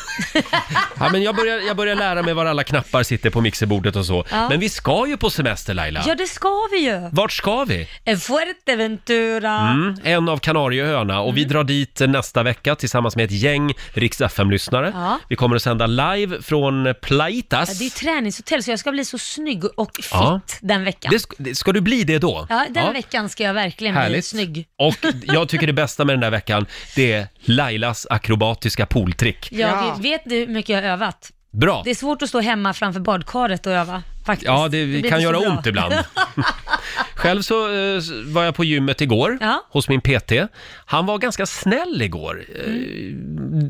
[0.99, 4.07] Ja, men jag, börjar, jag börjar lära mig var alla knappar sitter på mixerbordet och
[4.07, 4.25] så.
[4.31, 4.49] Ja.
[4.49, 6.03] Men vi ska ju på semester Laila.
[6.07, 7.09] Ja, det ska vi ju.
[7.13, 7.89] Vart ska vi?
[8.05, 9.59] En Fuerteventura.
[9.71, 11.35] Mm, en av Kanarieöarna och Mm.
[11.35, 14.93] vi drar dit nästa vecka tillsammans med ett gäng Rix FM-lyssnare.
[14.95, 15.19] Ja.
[15.29, 17.69] Vi kommer att sända live från Plaitas.
[17.69, 20.41] Ja, det är ju träningshotell så jag ska bli så snygg och fit Ja.
[20.61, 21.11] den veckan.
[21.11, 22.47] Det sk- det- ska du bli det då?
[22.51, 24.25] Ja, den veckan ska jag verkligen bli Härligt.
[24.27, 24.67] snygg.
[24.79, 24.95] Och
[25.27, 26.67] jag tycker det bästa med den där veckan,
[26.97, 29.49] det är Lailas akrobatiska pooltrick.
[29.53, 29.97] Jag Ja.
[30.01, 31.31] vet du hur mycket jag har övat?
[31.53, 31.83] Bra!
[31.85, 34.47] Det är svårt att stå hemma framför badkaret och öva, faktiskt.
[34.47, 35.49] Ja, det, blir kan inte så göra bra.
[35.51, 35.95] ont ibland.
[37.15, 39.65] Själv så eh, var jag på gymmet igår, Ja.
[39.71, 40.33] hos min PT.
[40.87, 42.45] Han var ganska snäll igår.
[42.67, 42.73] Eh,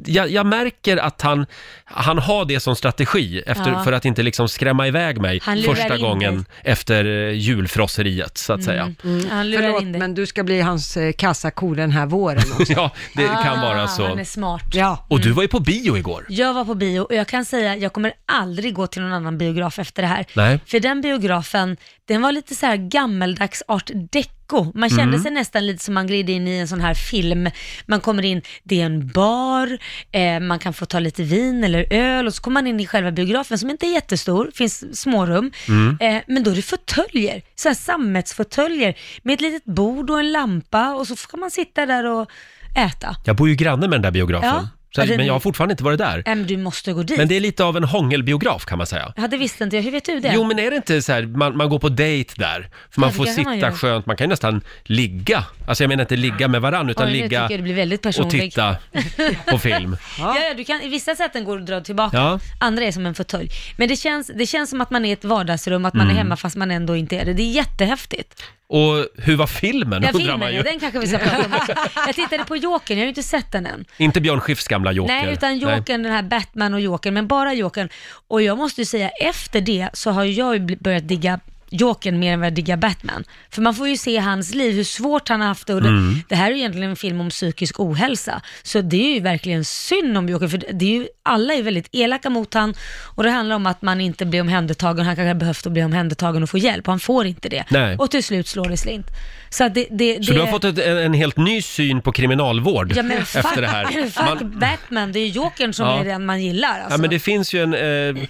[0.07, 1.47] Jag, jag märker att han,
[1.85, 3.85] han har det som strategi efter, Ja.
[3.85, 6.45] för att inte liksom skrämma iväg mig Han lurar första in gången dig.
[6.73, 8.95] efter eh, julfrosseriet, så att säga.
[9.31, 9.99] Han lurar Förlåt, in dig.
[9.99, 12.73] men du ska bli hans eh, kassako den här våren också.
[12.77, 14.07] Ja, det kan vara Ah, så.
[14.07, 14.63] Han är smart.
[14.73, 15.07] Ja.
[15.09, 16.27] Och du var ju på bio igår.
[16.29, 19.39] Jag var på bio och jag kan säga jag kommer aldrig gå till någon annan
[19.39, 20.27] biograf efter det här.
[20.35, 20.61] Nej.
[20.67, 21.77] För den biografen,
[22.09, 24.73] den var lite så här gammeldags art deco.
[24.75, 25.23] Man kände Mm.
[25.23, 27.51] sig nästan lite som man gled in i en sån här film.
[27.87, 29.79] Man kommer in, det är en bar,
[30.13, 32.87] eh, man kan få ta lite vin eller öl och så kommer man in i
[32.87, 35.51] själva biografen som inte är jättestor, finns smårum.
[35.69, 35.97] Mm.
[36.01, 40.33] Eh, men då är det fåtöljer, så här sammetsfåtöljer med ett litet bord och en
[40.33, 42.31] lampa och så får man sitta där och
[42.77, 43.17] äta.
[43.25, 44.49] Jag bor ju granne med den där biografen.
[44.49, 44.69] Ja.
[44.95, 46.23] Så, den- men jag har fortfarande inte varit där.
[46.27, 47.19] Men du måste gå dit.
[47.19, 49.13] Men det är lite av en hångelbiograf kan man säga.
[49.17, 49.83] Ja, det visste inte jag.
[49.83, 50.33] Hur vet du det?
[50.35, 53.09] Jo, men är det inte så här, man, man går på dejt där, för man
[53.09, 53.73] Ja, det får kan man sitta göra.
[53.77, 55.45] skönt, man kan ju nästan ligga.
[55.69, 57.75] Alltså jag menar inte ligga med varandra, utan Oj, nu ligga tycker jag det blir
[57.75, 58.77] väldigt och titta
[59.51, 59.97] på film.
[60.19, 60.37] Ja.
[60.39, 62.39] ja, du kan, i vissa sätten går det att dra tillbaka, Ja.
[62.61, 63.49] andra är som en fåtölj.
[63.77, 66.15] Men det känns, det känns som att man är i ett vardagsrum, att man Mm.
[66.17, 67.33] är hemma fast man ändå inte är det.
[67.33, 68.43] Det är jättehäftigt.
[68.75, 70.57] Och hur var filmen, Ja, undrar filmen, man ju.
[70.57, 71.73] ja, den kanske vi ska prata om också.
[72.07, 73.85] Jag tittade på Jokern, jag har ju inte sett den än.
[73.97, 75.15] Inte Björn Skifs gamla Joker.
[75.15, 77.89] Nej, utan Jokern, den här Batman och Jokern, men bara Jokern.
[78.29, 81.41] Och jag måste ju säga, efter det så har jag ju börjat digga
[81.77, 83.25] Jokern mer än vad jag diggar Batman.
[83.51, 85.75] För man får ju se hans liv, hur svårt han har haft det.
[85.75, 86.21] Och det, Mm.
[86.29, 88.41] det här är ju egentligen en film om psykisk ohälsa.
[88.63, 91.89] Så det är ju verkligen synd om Jokern, för det är ju, alla är väldigt
[91.93, 92.75] elaka mot han
[93.15, 95.07] och det handlar om att man inte blir omhändertagen.
[95.07, 97.65] Han kanske har behövt att bli omhändertagen och få hjälp och han får inte det.
[97.69, 97.97] Nej.
[97.97, 99.07] Och till slut slår det slint.
[99.51, 102.01] Så att det, det, Så det, du har fått ett, en, en helt ny syn
[102.03, 103.85] på kriminalvård Ja men fuck, efter det här.
[104.11, 106.01] fuck Man, Batman, det är ju Jokern som Ja.
[106.01, 106.69] är den man gillar.
[106.81, 106.91] Alltså.
[106.91, 108.23] ja men det finns ju en eh,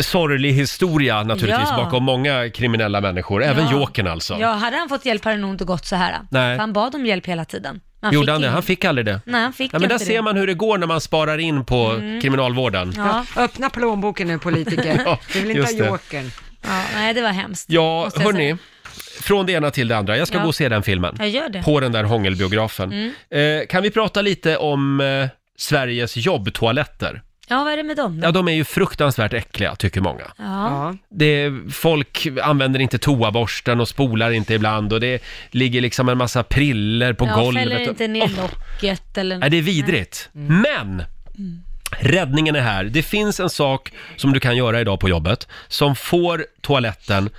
[0.00, 1.76] sorglig historia naturligtvis Ja.
[1.84, 3.72] bakom många kriminella människor, även Ja.
[3.72, 4.36] Jokern alltså.
[4.40, 6.18] Ja, hade han fått hjälp hade det nog inte gått så här.
[6.30, 6.56] Nej.
[6.56, 7.80] För han bad om hjälp hela tiden.
[8.12, 8.44] Gjorde han det?
[8.46, 8.54] ingen.
[8.54, 9.20] Han fick aldrig det?
[9.26, 10.22] Nej, han fick Ja, men där inte ser det.
[10.22, 12.20] man hur det går när man sparar in på Mm.
[12.20, 12.92] kriminalvården.
[12.96, 15.02] Ja, Öppna plånboken nu politiker.
[15.06, 15.86] Ja, Du vill inte just ha det.
[15.90, 16.30] jokern.
[16.62, 17.66] ja, nej det var hemskt.
[17.70, 18.56] Ja, måste jag hörni.
[19.20, 20.16] från det ena till det andra.
[20.16, 20.42] Jag ska Ja.
[20.42, 21.16] gå och se den filmen.
[21.18, 21.62] Jag gör det.
[21.62, 22.92] På den där hångelbiografen.
[22.92, 23.60] Mm.
[23.60, 27.22] Eh, kan vi prata lite om eh, Sveriges jobbtoaletter?
[27.52, 28.26] Ja, vad är det med dem då?
[28.26, 30.24] Ja, de är ju fruktansvärt äckliga, tycker många.
[30.38, 30.44] Ja.
[30.44, 30.96] Ja.
[31.08, 36.42] Det, folk använder inte toaborsten och spolar inte ibland och det ligger liksom en massa
[36.42, 37.62] priller på ja, golvet.
[37.62, 39.38] fäller inte ner Åh, locket eller...
[39.38, 40.28] Nej, det är vidrigt.
[40.32, 41.02] Men!
[42.00, 42.84] Räddningen är här.
[42.84, 47.30] Det finns en sak som du kan göra idag på jobbet som får toaletten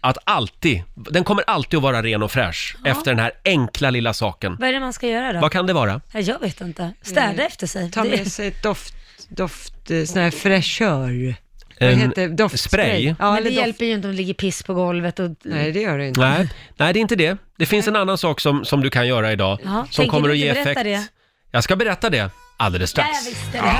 [0.00, 4.12] att alltid, den kommer alltid att vara ren och fräsch efter den här enkla lilla
[4.12, 4.56] saken.
[4.60, 5.40] Vad är det man ska göra då?
[5.40, 6.00] Vad kan det vara?
[6.12, 6.92] Ja, jag vet inte.
[7.02, 7.90] Städa efter sig.
[7.90, 8.94] Ta Det- med sig ett doft,
[9.36, 11.34] doft, eh, sån här fräschör.
[11.80, 12.34] Vad En heter det?
[12.34, 12.84] Doftspray?
[12.86, 13.04] spray?
[13.04, 13.60] Ja, Men det eller doft...
[13.66, 15.30] hjälper ju inte om det ligger piss på golvet och...
[15.44, 16.20] Nej, det gör det inte.
[16.20, 17.36] Nej, nej, det är inte det.
[17.58, 20.28] Det finns en annan sak som, som du kan göra idag Ja, som tänker kommer
[20.28, 20.84] du att ge inte berätta effekt.
[20.84, 21.06] det?
[21.50, 23.24] Jag ska berätta det alldeles Ja, strax.
[23.24, 23.68] jag visste det.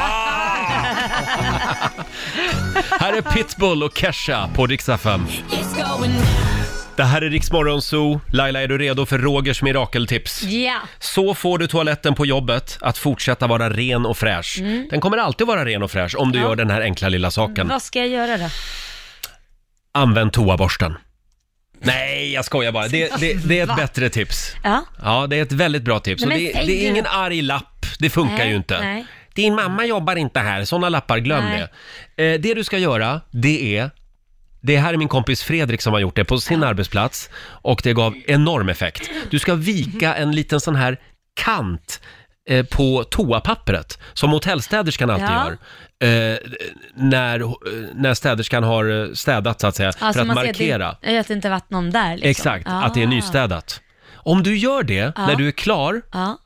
[3.00, 5.26] Här är Pitbull och Kesha på Rix FM.
[6.96, 8.20] Det här är Rix Morgon Zoo.
[8.32, 10.42] Laila, är du redo för Rogers mirakeltips?
[10.42, 10.76] Ja.
[10.98, 14.58] Så får du toaletten på jobbet att fortsätta vara ren och fräsch.
[14.90, 16.44] Den kommer alltid vara ren och fräsch om du Mm.
[16.44, 16.50] Ja.
[16.52, 17.68] gör den här enkla lilla saken.
[17.68, 18.48] Vad ska jag göra då?
[19.92, 20.94] Använd toaborsten.
[21.80, 22.88] Nej, jag skojar bara.
[22.88, 23.74] Det, det, det är ett Va?
[23.76, 24.54] bättre tips.
[24.64, 24.84] Ja.
[25.02, 26.24] Ja, det är ett väldigt bra tips.
[26.24, 27.86] Nej, Och men det, säg det är ingen arg lapp.
[27.98, 28.80] Det funkar Nej, ju inte.
[28.80, 29.06] nej.
[29.34, 30.64] Din mamma jobbar inte här.
[30.64, 31.66] Sådana lappar, glöm Nej.
[32.16, 32.34] det.
[32.34, 33.90] Eh, det du ska göra, det är
[34.66, 37.92] det här är min kompis Fredrik som har gjort det på sin arbetsplats och det
[37.92, 39.10] gav enorm effekt.
[39.30, 41.00] Du ska vika en liten sån här
[41.40, 42.00] kant
[42.48, 45.44] eh, på toapappret som hotellstäderskan alltid Ja.
[46.00, 46.32] gör.
[46.32, 46.38] Eh,
[46.94, 47.48] när, eh,
[47.94, 50.88] när städerskan har eh, städat så att säga, för att man ser markera.
[50.88, 52.30] Att det, att det inte varit någon där liksom.
[52.30, 53.10] Exakt, att det är Ah.
[53.10, 53.80] nystädat.
[54.14, 55.26] Om du gör det Ja.
[55.26, 56.38] när du är klar Ja,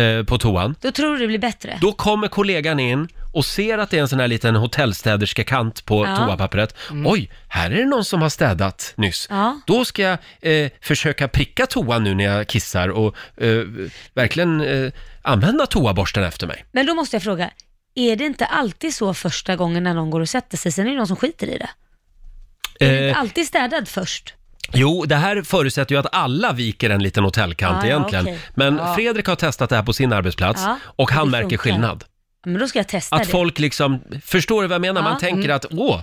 [0.00, 1.78] eh, på toan, då tror du det blir bättre.
[1.80, 6.06] då kommer kollegan in och ser att det är en sån här liten hotellstäderskekant på
[6.06, 6.16] Ja.
[6.16, 6.74] toapappret.
[7.04, 9.26] Oj, här är det någon som har städat nyss.
[9.30, 9.60] Ja.
[9.66, 13.62] Då ska jag eh, försöka pricka toan nu när jag kissar och eh,
[14.14, 16.64] verkligen eh, använda toaborsten efter mig.
[16.72, 17.50] Men då måste jag fråga,
[17.94, 20.90] är det inte alltid så första gången när någon går och sätter sig, sen är
[20.90, 21.70] det någon som skiter i det?
[22.80, 24.34] Är det inte Eh, alltid städad först?
[24.74, 28.24] jo, det här förutsätter ju att alla viker en liten hotellkant Ja, ja, egentligen.
[28.24, 28.38] okej.
[28.54, 28.94] Men Ja.
[28.94, 31.58] Fredrik har testat det här på sin arbetsplats Ja, och han det märker funkar.
[31.58, 32.04] skillnad.
[32.44, 33.28] Men då ska jag testa Att det.
[33.28, 35.00] folk liksom, förstår du vad jag menar?
[35.00, 35.08] Ja.
[35.08, 36.00] Man tänker att, åh,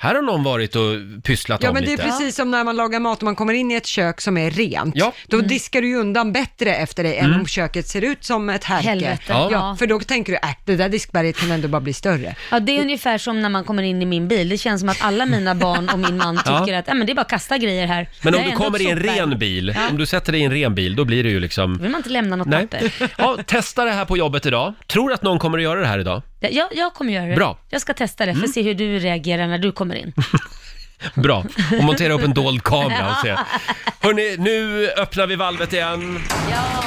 [0.00, 0.82] här har någon varit och
[1.24, 2.02] pysslat Ja om men det är lite.
[2.02, 4.50] precis som när man lagar mat och man kommer in i ett kök som är
[4.50, 4.96] rent.
[4.96, 5.12] Ja.
[5.26, 5.48] Då Mm.
[5.48, 8.88] diskar du ju undan bättre efter dig än om köket ser ut som ett härke.
[8.88, 9.48] Helvete, Ja.
[9.52, 9.76] Ja.
[9.78, 12.34] för då tänker du, äh, det där diskberget kan ändå bara bli större.
[12.50, 14.48] Ja, det är ungefär som när man kommer in i min bil.
[14.48, 16.60] Det känns som att alla mina barn och min man Ja.
[16.60, 18.08] tycker att äh, men det är bara att kasta grejer här.
[18.22, 19.18] Men om är du ändå kommer i en sopberg.
[19.20, 19.88] ren bil, Ja.
[19.90, 21.78] om du sätter dig i en ren bil, då blir det ju Då liksom...
[21.78, 22.66] vill man inte lämna något Nej.
[22.66, 22.92] papper.
[23.18, 24.74] Ja, testa det här på jobbet idag.
[24.86, 26.22] Tror att någon kommer att göra det här idag?
[26.40, 27.34] Ja, Jag, jag kommer göra det.
[27.36, 27.50] Bra.
[27.50, 27.58] Mm.
[27.68, 30.12] Jag ska testa det för att se hur du reagerar när du kommer in.
[31.14, 31.44] Bra.
[31.78, 33.30] Och montera upp en dold kamera och se.
[34.00, 36.18] Hörni, nu öppnar vi valvet igen.
[36.50, 36.84] Ja,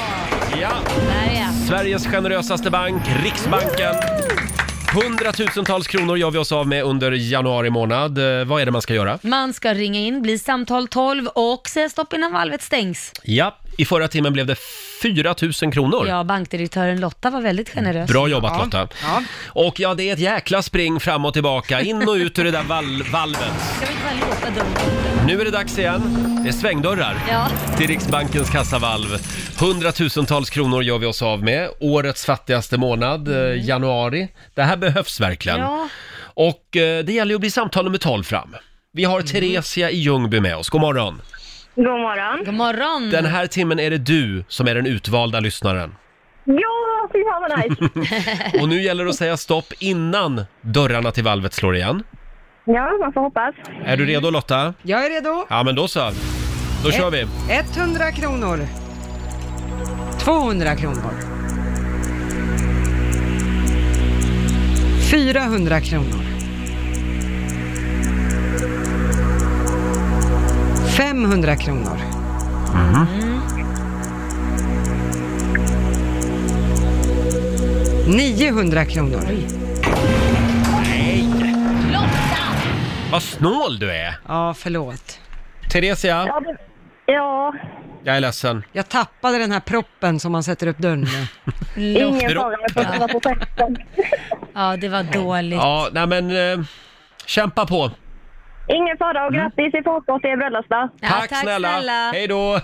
[0.60, 1.54] Ja, där är jag.
[1.68, 3.94] Sveriges generösaste bank, Riksbanken.
[4.94, 8.18] Hundratusentals kronor gör vi oss av med under januari månad.
[8.18, 9.18] Eh, vad är det man ska göra?
[9.22, 13.12] Man ska ringa in, bli samtal 12 och säga stopp innan valvet stängs.
[13.22, 14.56] Ja, i förra timmen blev det
[15.02, 16.06] 4 000 kronor.
[16.08, 18.10] Ja, bankdirektören Lotta var väldigt generös.
[18.10, 18.64] Bra jobbat Ja.
[18.64, 18.88] Lotta.
[19.02, 19.22] Ja.
[19.46, 22.50] Och ja, det är ett jäkla spring fram och tillbaka, in och ut ur det
[22.50, 23.40] där val- valvet.
[23.76, 25.26] Ska vi inte bara låta dumt?
[25.26, 26.02] Nu är det dags igen.
[26.42, 27.48] Det är svängdörrar Ja.
[27.76, 29.06] till Riksbankens kassavalv.
[29.60, 31.68] Hundratusentals kronor gör vi oss av med.
[31.80, 34.28] Årets fattigaste månad, eh, januari.
[34.54, 35.58] Det här behövs verkligen.
[35.60, 35.70] Mm.
[35.72, 35.88] Ja.
[36.34, 38.56] Och eh, det gäller ju att bli samtal nummer 12 fram.
[38.92, 40.68] Vi har Theresia i Ljungby med oss.
[40.68, 41.20] God morgon.
[41.74, 42.44] God morgon.
[42.44, 43.10] God morgon!
[43.10, 45.94] Den här timmen är det du som är den utvalda lyssnaren.
[46.44, 48.58] Ja, fy fan vad nice.
[48.62, 52.02] Och nu gäller det att säga stopp innan dörrarna till valvet slår igen.
[52.64, 53.54] ja, man får hoppas.
[53.84, 54.74] Är du redo Lotta?
[54.82, 55.46] Jag är redo.
[55.50, 56.10] Ja, men då så.
[56.84, 57.26] Då kör vi.
[57.76, 58.58] 100 kronor.
[60.18, 61.12] 200 kronor.
[65.10, 66.31] 400 kronor.
[71.02, 71.98] 500 kronor.
[72.74, 73.06] Mhm.
[78.06, 79.20] 900 kronor.
[83.12, 84.14] Vad snål du är!
[84.28, 85.18] Ja, förlåt.
[85.72, 86.56] Theresia, Ja, det,
[87.12, 87.54] ja
[88.04, 88.64] jag är ledsen.
[88.72, 91.26] Jag tappade den här proppen som man sätter upp dörren med.
[91.96, 93.76] ingen fara med fötterna på festen.
[94.54, 95.58] Ja, det var dåligt.
[95.58, 96.30] Ja, nej men
[96.60, 96.64] eh,
[97.26, 97.90] kämpa på.
[98.68, 100.90] Ingen fara och grattis i förskott till er bröllopsdag.
[101.00, 102.10] Ja, tack, snälla.
[102.12, 102.60] Hej då!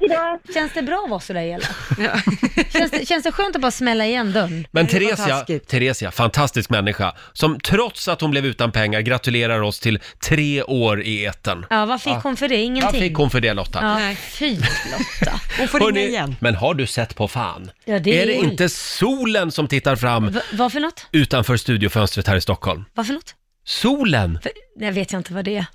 [0.00, 0.38] Hejdå.
[0.54, 1.70] Känns det bra att vara sådär elak?
[2.72, 4.66] känns, det, känns det skönt att bara smälla igen dörren?
[4.70, 5.68] Men Det taskigt.
[5.68, 11.02] Theresia, fantastisk människa, som trots att hon blev utan pengar gratulerar oss till tre år
[11.02, 11.66] i etern.
[11.70, 12.54] Ja, vad fick hon för det?
[12.54, 13.00] Vad Ingenting?
[13.00, 13.78] fick hon för det Lotta?
[13.82, 14.16] Ja, Nej.
[14.16, 15.40] fy Lotta.
[15.58, 16.36] Hon får ringa Hörrni, igen.
[16.40, 17.70] Men har du sett på fan?
[17.84, 21.06] Ja, det är det inte solen som tittar fram Va, vad för något?
[21.12, 22.84] utanför studiofönstret här i Stockholm?
[22.94, 23.34] Vad för något?
[23.68, 24.38] Solen!
[24.42, 25.66] För, jag vet jag inte vad det är.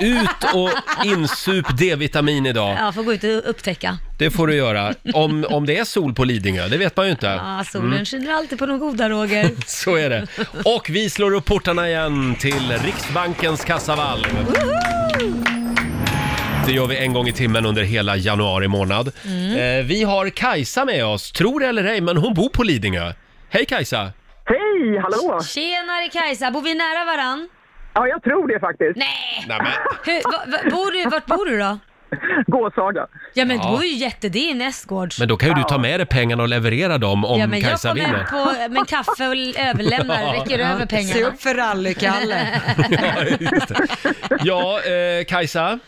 [0.00, 0.70] Ut och
[1.04, 2.76] insup D-vitamin idag.
[2.80, 3.98] Jag får gå ut och upptäcka.
[4.18, 4.94] Det får du göra.
[5.14, 7.26] Om, om det är sol på Lidingö, det vet man ju inte.
[7.26, 9.50] Ja, solen skiner alltid på de goda, Roger.
[9.66, 10.26] Så är det.
[10.64, 14.24] Och vi slår upp portarna igen till Riksbankens kassavalv.
[16.66, 19.12] Det gör vi en gång i timmen under hela januari månad.
[19.24, 19.78] Mm.
[19.80, 23.12] Eh, vi har Kajsa med oss, tror det eller ej, men hon bor på Lidingö.
[23.48, 24.12] Hej Kajsa!
[24.48, 25.40] Hej, hallå!
[25.42, 27.48] Tjenare Kajsa, bor vi nära varann?
[27.94, 28.96] Ja, jag tror det faktiskt.
[28.96, 29.44] Nej!
[29.48, 29.72] Nej, men,
[30.04, 31.78] Hur, va, va, bor du, vart bor du då?
[32.46, 33.06] Gåshaga.
[33.34, 33.70] Ja men Ja.
[33.70, 35.18] då är ju jätte, det är nästgårds.
[35.18, 37.60] men då kan ju du ta med dig pengarna och leverera dem om ja men
[37.60, 38.24] jag Kajsa kommer vinner.
[38.24, 39.34] på med en kaffe och
[39.68, 41.26] överlämnar, räcker över Se pengarna.
[41.26, 42.46] upp för rally-Kalle.
[42.90, 43.86] Ja, just det.
[44.44, 45.78] ja eh, Kajsa.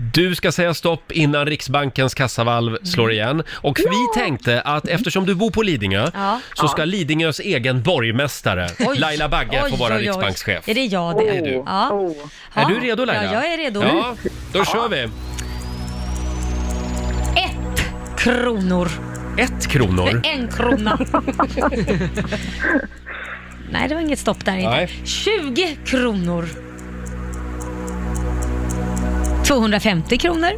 [0.00, 3.42] Du ska säga stopp innan Riksbankens kassavalv slår igen.
[3.50, 6.40] Och vi tänkte att eftersom du bor på Lidingö Ja.
[6.54, 8.98] så ska Lidingös egen borgmästare Oj.
[8.98, 10.06] Laila Bagge få Oj, vara oj, oj.
[10.06, 10.68] riksbankschef.
[10.68, 11.24] Är det jag det?
[11.24, 11.62] Det är du.
[11.66, 11.90] Ja.
[11.92, 12.16] Oh.
[12.54, 12.60] Ja.
[12.60, 13.24] Är du redo Laila?
[13.24, 13.82] Ja, jag är redo.
[13.82, 14.16] Ja,
[14.52, 15.02] då kör vi.
[17.40, 18.88] Ett kronor.
[19.38, 20.20] Ett kronor.
[20.24, 20.98] En krona.
[23.70, 24.70] Nej, det var inget stopp där inte.
[24.70, 24.88] Nej.
[25.04, 26.48] 20 kronor.
[29.48, 30.52] 250 kronor.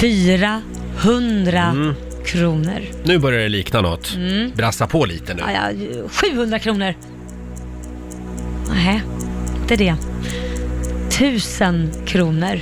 [0.00, 1.74] 400
[2.26, 2.80] kronor.
[3.04, 4.16] Nu börjar det likna något.
[4.54, 5.42] Brassa på lite nu.
[5.54, 6.94] Ja, ja, 700 kronor.
[8.70, 9.02] Nej,
[9.62, 9.94] inte det.
[11.08, 12.60] 1000 kronor.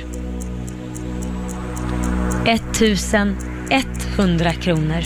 [2.45, 5.03] 1100 kronor.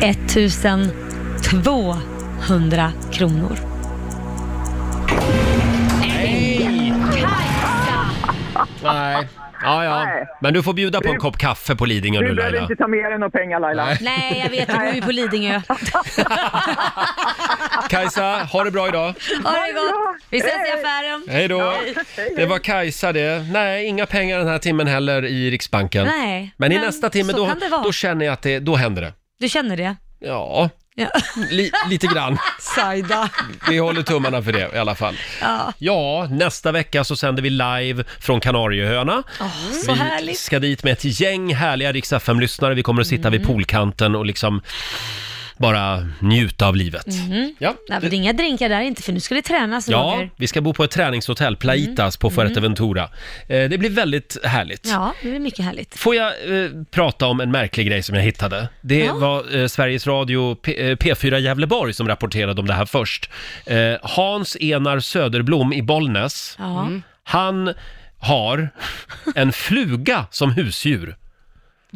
[0.00, 3.58] 1200 kronor.
[6.00, 6.92] Nej!
[8.82, 9.28] Nej.
[9.62, 10.04] Ja, ja.
[10.04, 10.26] Nej.
[10.40, 12.62] Men du får bjuda på en kopp kaffe på Lidingö nu Du behöver Laila.
[12.70, 13.84] inte ta med dig några pengar Laila.
[13.84, 13.98] Nej.
[14.00, 15.60] Nej, jag vet, du bor ju på Lidingö.
[17.88, 19.14] Kajsa, ha det bra idag.
[19.44, 20.16] Ha det gott.
[20.30, 21.26] Vi ses i affären.
[21.28, 21.74] Hej då.
[22.36, 23.46] Det var Kajsa det.
[23.52, 26.06] Nej, inga pengar den här timmen heller i Riksbanken.
[26.06, 27.82] Nej, Men i men nästa timme så då, kan det vara.
[27.82, 29.12] då känner jag att det, då händer det.
[29.40, 29.96] Du känner det?
[30.20, 31.08] Ja, Ja.
[31.50, 32.38] li, lite grann.
[32.74, 33.28] Saida.
[33.68, 35.14] Vi håller tummarna för det i alla fall.
[35.40, 35.72] Ja.
[35.78, 39.22] Ja, nästa vecka så sänder vi live från Kanarieöarna.
[39.40, 39.46] Åh,
[39.84, 40.38] så vi härligt.
[40.38, 42.74] ska dit med ett gäng härliga Rix FM-lyssnare.
[42.74, 43.38] Vi kommer att sitta Mm.
[43.38, 44.62] vid poolkanten och liksom
[45.58, 47.06] bara njuta av livet.
[47.06, 47.54] Mhm.
[47.58, 49.98] Ja, Nej, men det är inga drinkar där inte, för nu ska det tränas, Ja,
[50.16, 50.30] Roger.
[50.36, 53.02] vi ska bo på ett träningshotell, Plaitas på Fuerteventura.
[53.48, 54.84] Eh, det blir väldigt härligt.
[54.86, 55.00] Mm.
[55.00, 55.98] Ja, det är mycket härligt.
[55.98, 58.68] Får jag eh, prata om en märklig grej som jag hittade?
[58.80, 59.14] Det Ja.
[59.14, 63.30] var eh, Sveriges Radio P- eh, P4 Gävleborg som rapporterade om det här först.
[63.66, 66.88] Eh, Hans Enar Söderblom i Bollnäs, Ja.
[67.22, 67.74] han
[68.18, 68.70] har
[69.34, 71.16] en fluga som husdjur.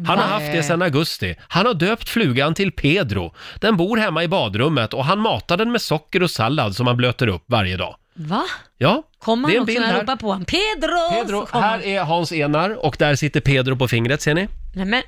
[0.07, 1.35] Han har haft det sedan augusti.
[1.47, 3.33] Han har döpt flugan till Pedro.
[3.59, 6.97] Den bor hemma i badrummet och han matar den med socker och sallad som han
[6.97, 7.95] blöter upp varje dag.
[8.15, 8.43] Va?
[8.77, 10.01] Ja, Kommer det är han en också bild när jag här.
[10.01, 10.45] ropar på honom?
[10.45, 11.09] Pedro!
[11.23, 11.83] Pedro, Så kommer här han.
[11.83, 14.47] är Hans Enar och där sitter Pedro på fingret, ser ni?
[14.75, 15.01] Nej men,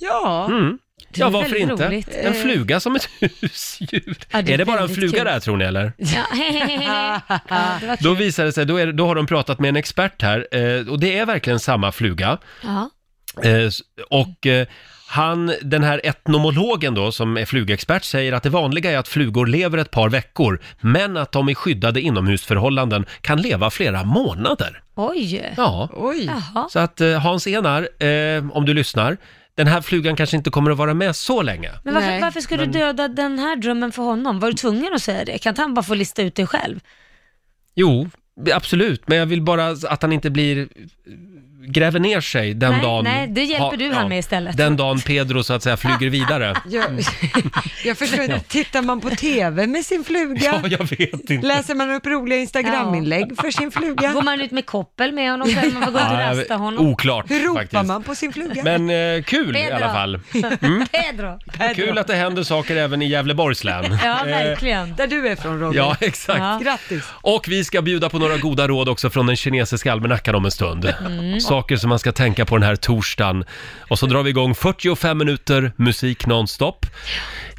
[0.00, 0.46] Ja.
[0.50, 0.78] Mm.
[1.12, 1.86] Det Ja, varför väldigt inte?
[1.88, 2.08] roligt.
[2.08, 2.42] En Eh.
[2.42, 4.16] fluga som ett husdjur.
[4.30, 5.24] Ja, det är är det bara en väldigt fluga kul.
[5.24, 5.92] där tror ni eller?
[5.98, 6.22] ja,
[7.48, 8.16] ja, det var Då kul.
[8.16, 11.00] visar det sig, då, är, då har de pratat med en expert här eh, och
[11.00, 12.38] det är verkligen samma fluga.
[12.62, 12.90] Ja.
[13.42, 13.70] Eh,
[14.10, 14.66] och eh,
[15.06, 19.46] han, den här etnomologen då som är flugexpert säger att det vanliga är att flugor
[19.46, 24.82] lever ett par veckor men att de i skyddade inomhusförhållanden kan leva flera månader.
[24.94, 25.54] Oj.
[25.56, 26.24] Ja, Oj.
[26.24, 26.68] Jaha.
[26.70, 29.16] så att eh, Hans Enar, eh, om du lyssnar,
[29.54, 31.70] den här flugan kanske inte kommer att vara med så länge.
[31.84, 34.40] Men varför, Nej, varför ska du döda den här drömmen för honom?
[34.40, 35.38] Var du tvungen att säga det?
[35.38, 36.80] Kan inte han bara få lista ut det själv?
[37.74, 38.10] Jo,
[38.52, 40.68] absolut, men jag vill bara att han inte blir
[41.72, 43.04] gräver ner sig den Nej, dagen...
[43.04, 44.56] nej, det hjälper du han med istället.
[44.56, 46.54] Den dagen Pedro så att säga flyger vidare.
[46.68, 46.84] Jag,
[47.84, 50.40] jag förstår inte, tittar man på TV med sin fluga?
[50.44, 51.46] Ja, jag vet inte.
[51.46, 54.12] Läser man upp roliga Instagram-inlägg för sin fluga?
[54.12, 56.86] Går man ut med koppel med honom så man får gå ut och rasta honom?
[56.86, 57.84] Oklart Hur ropar faktiskt.
[57.86, 58.62] man på sin fluga?
[58.64, 59.76] Men eh, kul i Pedro.
[59.76, 60.20] alla fall.
[60.92, 61.38] Pedro.
[61.74, 63.98] Kul att det händer saker även i Gävleborgs län.
[64.04, 64.94] Ja, Eh, verkligen.
[64.96, 65.78] Där du är från Roger.
[65.78, 66.38] Ja, exakt.
[66.38, 66.60] Ja.
[66.62, 67.04] Grattis.
[67.10, 70.50] Och vi ska bjuda på några goda råd också från den kinesiska almanackan om en
[70.50, 70.94] stund.
[71.06, 71.40] Mm.
[71.58, 73.44] Saker som man ska tänka på den här torsdagen.
[73.88, 76.86] Och så drar vi igång 45 minuter musik nonstop.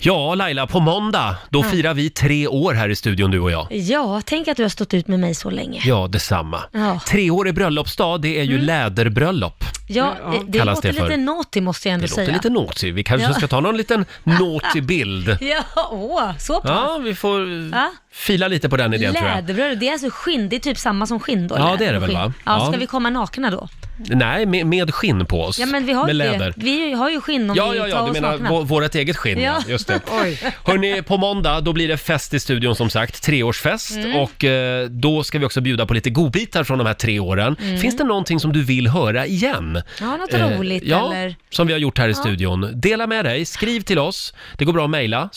[0.02, 3.68] Ja, Laila, på måndag, då firar vi tre år här i studion, du och jag.
[3.72, 5.82] Ja, tänk att du har stått ut med mig så länge.
[5.86, 6.62] Ja, detsamma.
[6.72, 7.00] Ja.
[7.08, 9.64] Treårig bröllopsdag, det är ju läderbröllop.
[9.92, 10.14] Ja,
[10.48, 11.04] det Kallas låter det för.
[11.10, 12.34] lite naughty måste jag ändå Det låter säga.
[12.38, 12.92] lite naughty.
[12.92, 13.34] Vi kanske Ja.
[13.34, 15.38] ska ta någon liten naughty bild.
[15.42, 16.72] Ja, åh, så pass.
[16.72, 17.92] Ja, vi får Ja.
[18.12, 19.36] fila lite på den idén tror jag.
[19.36, 21.56] Läderbröd, det är alltså skinn, det är typ samma som skinn då?
[21.58, 22.20] Ja, det är det väl, skinn.
[22.20, 22.34] va?
[22.46, 22.68] Ja, Ja.
[22.72, 23.68] ska vi komma nakna då?
[24.08, 25.60] Nej, med, med skinn på oss.
[25.60, 26.54] Ja, men vi har med ju läder.
[26.56, 26.64] det.
[26.66, 28.50] Vi har ju skinn om Ja, vi ja, tar ja, du oss menar nakna.
[28.50, 29.62] vå- vårt eget skinn, ja.
[29.66, 29.72] Ja.
[29.72, 30.00] Just det.
[30.66, 33.92] Hörni, på måndag då blir det fest i studion som sagt, treårsfest.
[33.96, 34.16] Mm.
[34.16, 37.56] Och eh, då ska vi också bjuda på lite godbitar från de här tre åren.
[37.82, 39.56] Finns det någonting som du vill höra igen?
[39.70, 39.82] Mm.
[40.02, 41.36] Ja, något Eh, roligt ja, eller?
[41.50, 42.72] som vi har gjort här i studion.
[42.74, 44.34] Dela med dig, skriv till oss.
[44.58, 45.30] Det går bra att mejla.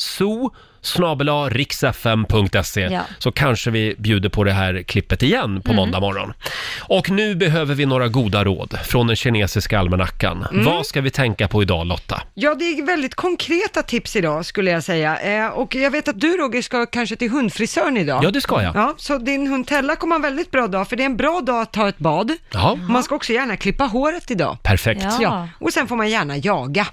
[0.82, 3.00] So riksfm.se Ja.
[3.18, 5.62] så kanske vi bjuder på det här klippet igen Mm.
[5.62, 6.32] på måndag morgon.
[6.80, 10.46] Och nu behöver vi några goda råd från den kinesiska almanackan.
[10.52, 10.64] Mm.
[10.64, 12.22] Vad ska vi tänka på idag Lotta?
[12.34, 15.18] Ja, det är väldigt konkreta tips idag skulle jag säga.
[15.18, 18.24] Eh, och jag vet att du Roger ska kanske till hundfrisören idag.
[18.24, 18.76] Ja, det ska jag.
[18.76, 21.16] Ja, så din hund Tella kommer ha en väldigt bra dag, för det är en
[21.16, 22.32] bra dag att ta ett bad.
[22.52, 24.56] Ja, Man ska också gärna klippa håret idag.
[24.62, 25.02] perfekt.
[25.02, 25.18] Ja.
[25.20, 25.48] Ja.
[25.58, 26.86] Och sen får man gärna jaga.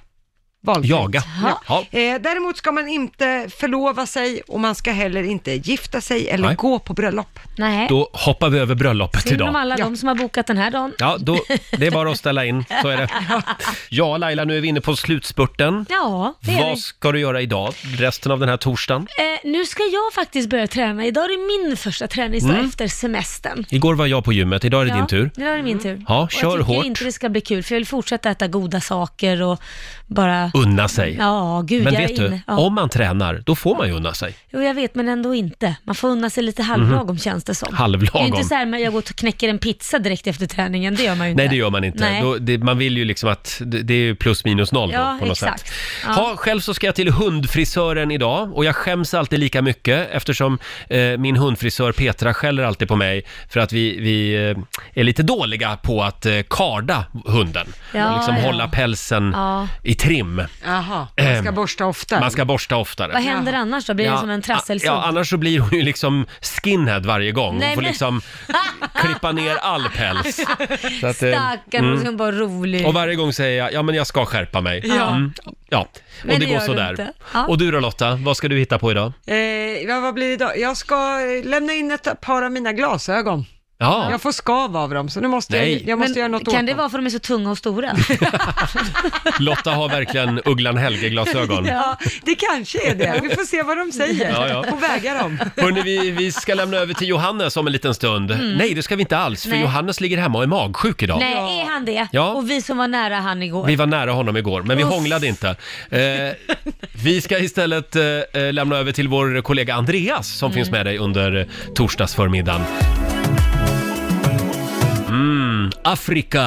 [0.62, 0.89] Valfritt.
[0.91, 1.24] Jaga.
[1.43, 1.62] Ja.
[1.91, 1.99] Ja.
[1.99, 6.47] Eh, däremot ska man inte förlova sig och man ska heller inte gifta sig eller
[6.47, 6.55] Nej.
[6.55, 7.39] gå på bröllop.
[7.57, 7.86] Nej.
[7.89, 9.62] Då hoppar vi över bröllopet Synd om idag.
[9.62, 9.84] alla Ja.
[9.86, 10.93] de som har bokat den här dagen.
[10.99, 11.39] Ja, då,
[11.78, 13.10] det är bara att ställa in, så är det.
[13.89, 15.86] Ja, Laila, nu är vi inne på slutspurten.
[15.89, 16.82] Ja, det är Vad vi.
[16.82, 19.07] ska du göra idag, resten av den här torsdagen?
[19.18, 21.05] Eh, nu ska jag faktiskt börja träna.
[21.05, 23.66] Idag är det min första träningsdag efter semestern.
[23.70, 25.32] Igår var jag på gymmet, idag är det ja, din tur.
[25.38, 26.05] Idag är det min tur.
[26.07, 26.86] Ja, Och kör jag tycker hårt.
[26.86, 29.62] inte det ska bli kul, för jag vill fortsätta äta goda saker och
[30.10, 30.51] bara...
[30.53, 31.16] Unna sig.
[31.20, 32.41] Ja, gud, Men jag vet är du, inne.
[32.47, 32.57] Ja.
[32.57, 34.34] om man tränar, då får man ju unna sig.
[34.51, 35.76] Jo, jag vet, men ändå inte.
[35.84, 37.68] Man får unna sig lite halvlagom känns det som.
[37.72, 37.91] Det är ju Mhm.
[37.91, 38.26] Halvlagom.
[38.28, 41.16] inte så här att jag går och knäcker en pizza direkt efter träningen, det gör
[41.16, 41.43] man ju inte.
[41.43, 42.03] Nej, det gör man inte.
[42.03, 42.22] Nej.
[42.22, 44.99] Då, det, man vill ju liksom att det, det är ju plus minus noll Ja,
[45.14, 45.60] då, på något exakt.
[45.68, 45.74] sätt.
[46.07, 46.12] Ja.
[46.14, 50.60] Ha, själv så ska jag till hundfrisören idag och jag skäms alltid lika mycket eftersom
[50.89, 54.57] eh, min hundfrisör Petra skäller alltid på mig för att vi, vi eh,
[54.93, 57.68] är lite dåliga på att eh, karda hunden.
[57.93, 58.41] Ja, och liksom ja.
[58.43, 59.68] hålla pälsen Ja.
[59.84, 60.41] i trim.
[60.65, 62.19] Jaha, man ska borsta oftare.
[62.19, 63.11] Man ska borsta oftare.
[63.13, 63.93] Vad händer annars då?
[63.93, 64.89] Blir det som en trasselsugg?
[64.89, 67.47] Ja, annars så blir hon ju liksom skinhead varje gång.
[67.49, 68.21] Hon Nej, får men- liksom
[68.93, 70.35] klippa ner all päls.
[71.01, 72.87] Så att, eh, Stackarn, hon ska vara rolig.
[72.87, 74.81] och varje gång säger jag, ja men jag ska skärpa mig.
[74.85, 75.09] Ja.
[75.09, 75.33] Mm.
[75.69, 75.87] ja.
[76.23, 76.89] Men Och det, det går gör du sådär.
[76.91, 77.13] inte.
[77.33, 77.45] Ja.
[77.47, 79.11] Och du då Lotta, vad ska du hitta på idag?
[79.27, 80.59] Eh, ja, vad blir det idag?
[80.59, 83.45] Jag ska eh, lämna in ett par av mina glasögon.
[83.82, 85.73] Ja, Jag får skav av dem, så nu måste Nej.
[85.73, 86.77] jag, jag måste göra något kan åt det dem.
[86.77, 87.91] vara för att de är så tunga och stora?
[89.39, 91.65] Lotta har verkligen Ugglan Helge-glasögon.
[91.65, 93.19] Ja, det kanske är det.
[93.23, 94.57] Vi får se vad de säger Ja, ja.
[94.71, 95.39] och väga dem.
[95.57, 98.38] Hörrni, vi, vi ska lämna över till Johannes om en liten stund.
[98.57, 99.59] Nej, det ska vi inte alls, för Mm.
[99.59, 99.69] Nej.
[99.69, 101.19] Johannes ligger hemma och är magsjuk idag.
[101.19, 102.07] Nej, är han det?
[102.11, 102.34] Ja.
[102.34, 103.65] Och vi som var nära han igår.
[103.65, 104.89] Vi var nära honom igår, men vi Uff.
[104.89, 105.47] hånglade inte.
[105.89, 105.99] Eh,
[107.03, 108.03] vi ska istället eh,
[108.43, 110.55] eh, lämna över till vår kollega Andreas som Mm.
[110.55, 112.61] finns med dig under torsdagsförmiddagen.
[115.20, 116.41] Mm, Afrika,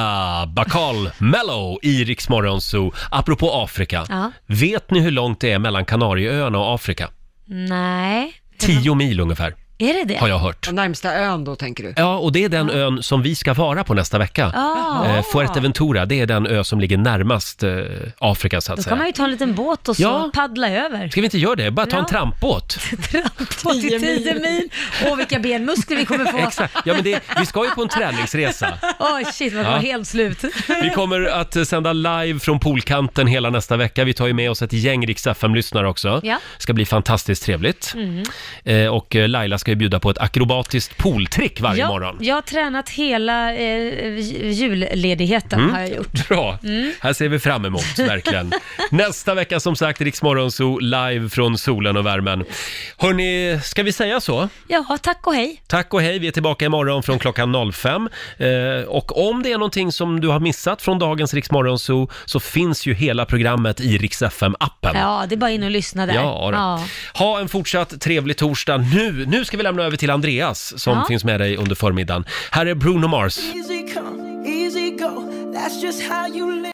[0.47, 2.91] Bakal, Mellow i Rix Morgon Zoo.
[3.11, 4.31] Apropå Afrika, Ja.
[4.45, 7.09] vet ni hur långt det är mellan Kanarieöarna och Afrika?
[7.47, 8.33] Nej.
[8.57, 9.53] Tio mil ungefär,
[9.83, 10.15] Är det det?
[10.19, 10.67] har jag hört.
[10.67, 11.93] Och närmsta ön då, tänker du?
[11.97, 14.51] Ja, och det är den ön som vi ska vara på nästa vecka.
[14.55, 15.05] Ah.
[15.05, 17.71] Eh, Fuerteventura, det är den ö som ligger närmast eh,
[18.19, 18.89] Afrika så att Då säga.
[18.91, 20.31] kan man ju ta en liten båt och så Ja.
[20.33, 21.09] paddla över.
[21.09, 21.71] Ska vi inte göra det?
[21.71, 22.09] Bara ta en Ja.
[22.09, 22.77] trampbåt.
[23.63, 24.69] På till 10 mil.
[25.05, 26.37] Åh, vilka benmuskler vi kommer få.
[26.47, 26.75] Exakt.
[26.85, 28.67] Ja, men det, vi ska ju på en träningsresa.
[28.99, 29.71] Oj, shit, man Ja.
[29.71, 30.43] var helt slut.
[30.83, 34.03] Vi kommer att eh, sända live från poolkanten hela nästa vecka.
[34.03, 36.19] Vi tar ju med oss ett gäng Rix FM-lyssnare också.
[36.23, 36.39] Ja.
[36.57, 37.93] ska bli fantastiskt trevligt.
[37.95, 38.23] Mm.
[38.63, 42.17] Eh, och eh, Laila ska ju bjuda på ett akrobatiskt pooltrick varje ja, morgon.
[42.19, 44.19] Jag har tränat hela eh,
[44.51, 45.71] julledigheten Mm.
[45.73, 46.27] har jag gjort.
[46.27, 46.91] Bra, Mm.
[47.01, 48.51] här ser vi fram emot, verkligen.
[48.91, 52.45] Nästa vecka som sagt, Rix Morgonzoo live från solen och värmen.
[52.97, 54.49] Hörni, ska vi säga så?
[54.67, 55.61] Ja, tack och hej.
[55.67, 58.09] Tack och hej, vi är tillbaka imorgon från klockan 05.
[58.37, 58.47] Eh,
[58.87, 62.85] och om det är någonting som du har missat från dagens Rix Morgonzoo så finns
[62.85, 64.91] ju hela programmet i Rix FM-appen.
[64.93, 66.13] Ja, det är bara in och lyssna där.
[66.13, 67.19] Ja, då.
[67.19, 68.77] Ha en fortsatt trevlig torsdag.
[68.77, 71.05] Nu, nu ska vi lämna över till Andreas som Ja.
[71.07, 72.25] finns med dig under förmiddagen.
[72.51, 73.37] Här är Bruno Mars.
[73.37, 75.31] Easy come, easy go.
[75.55, 76.72] That's just how you live.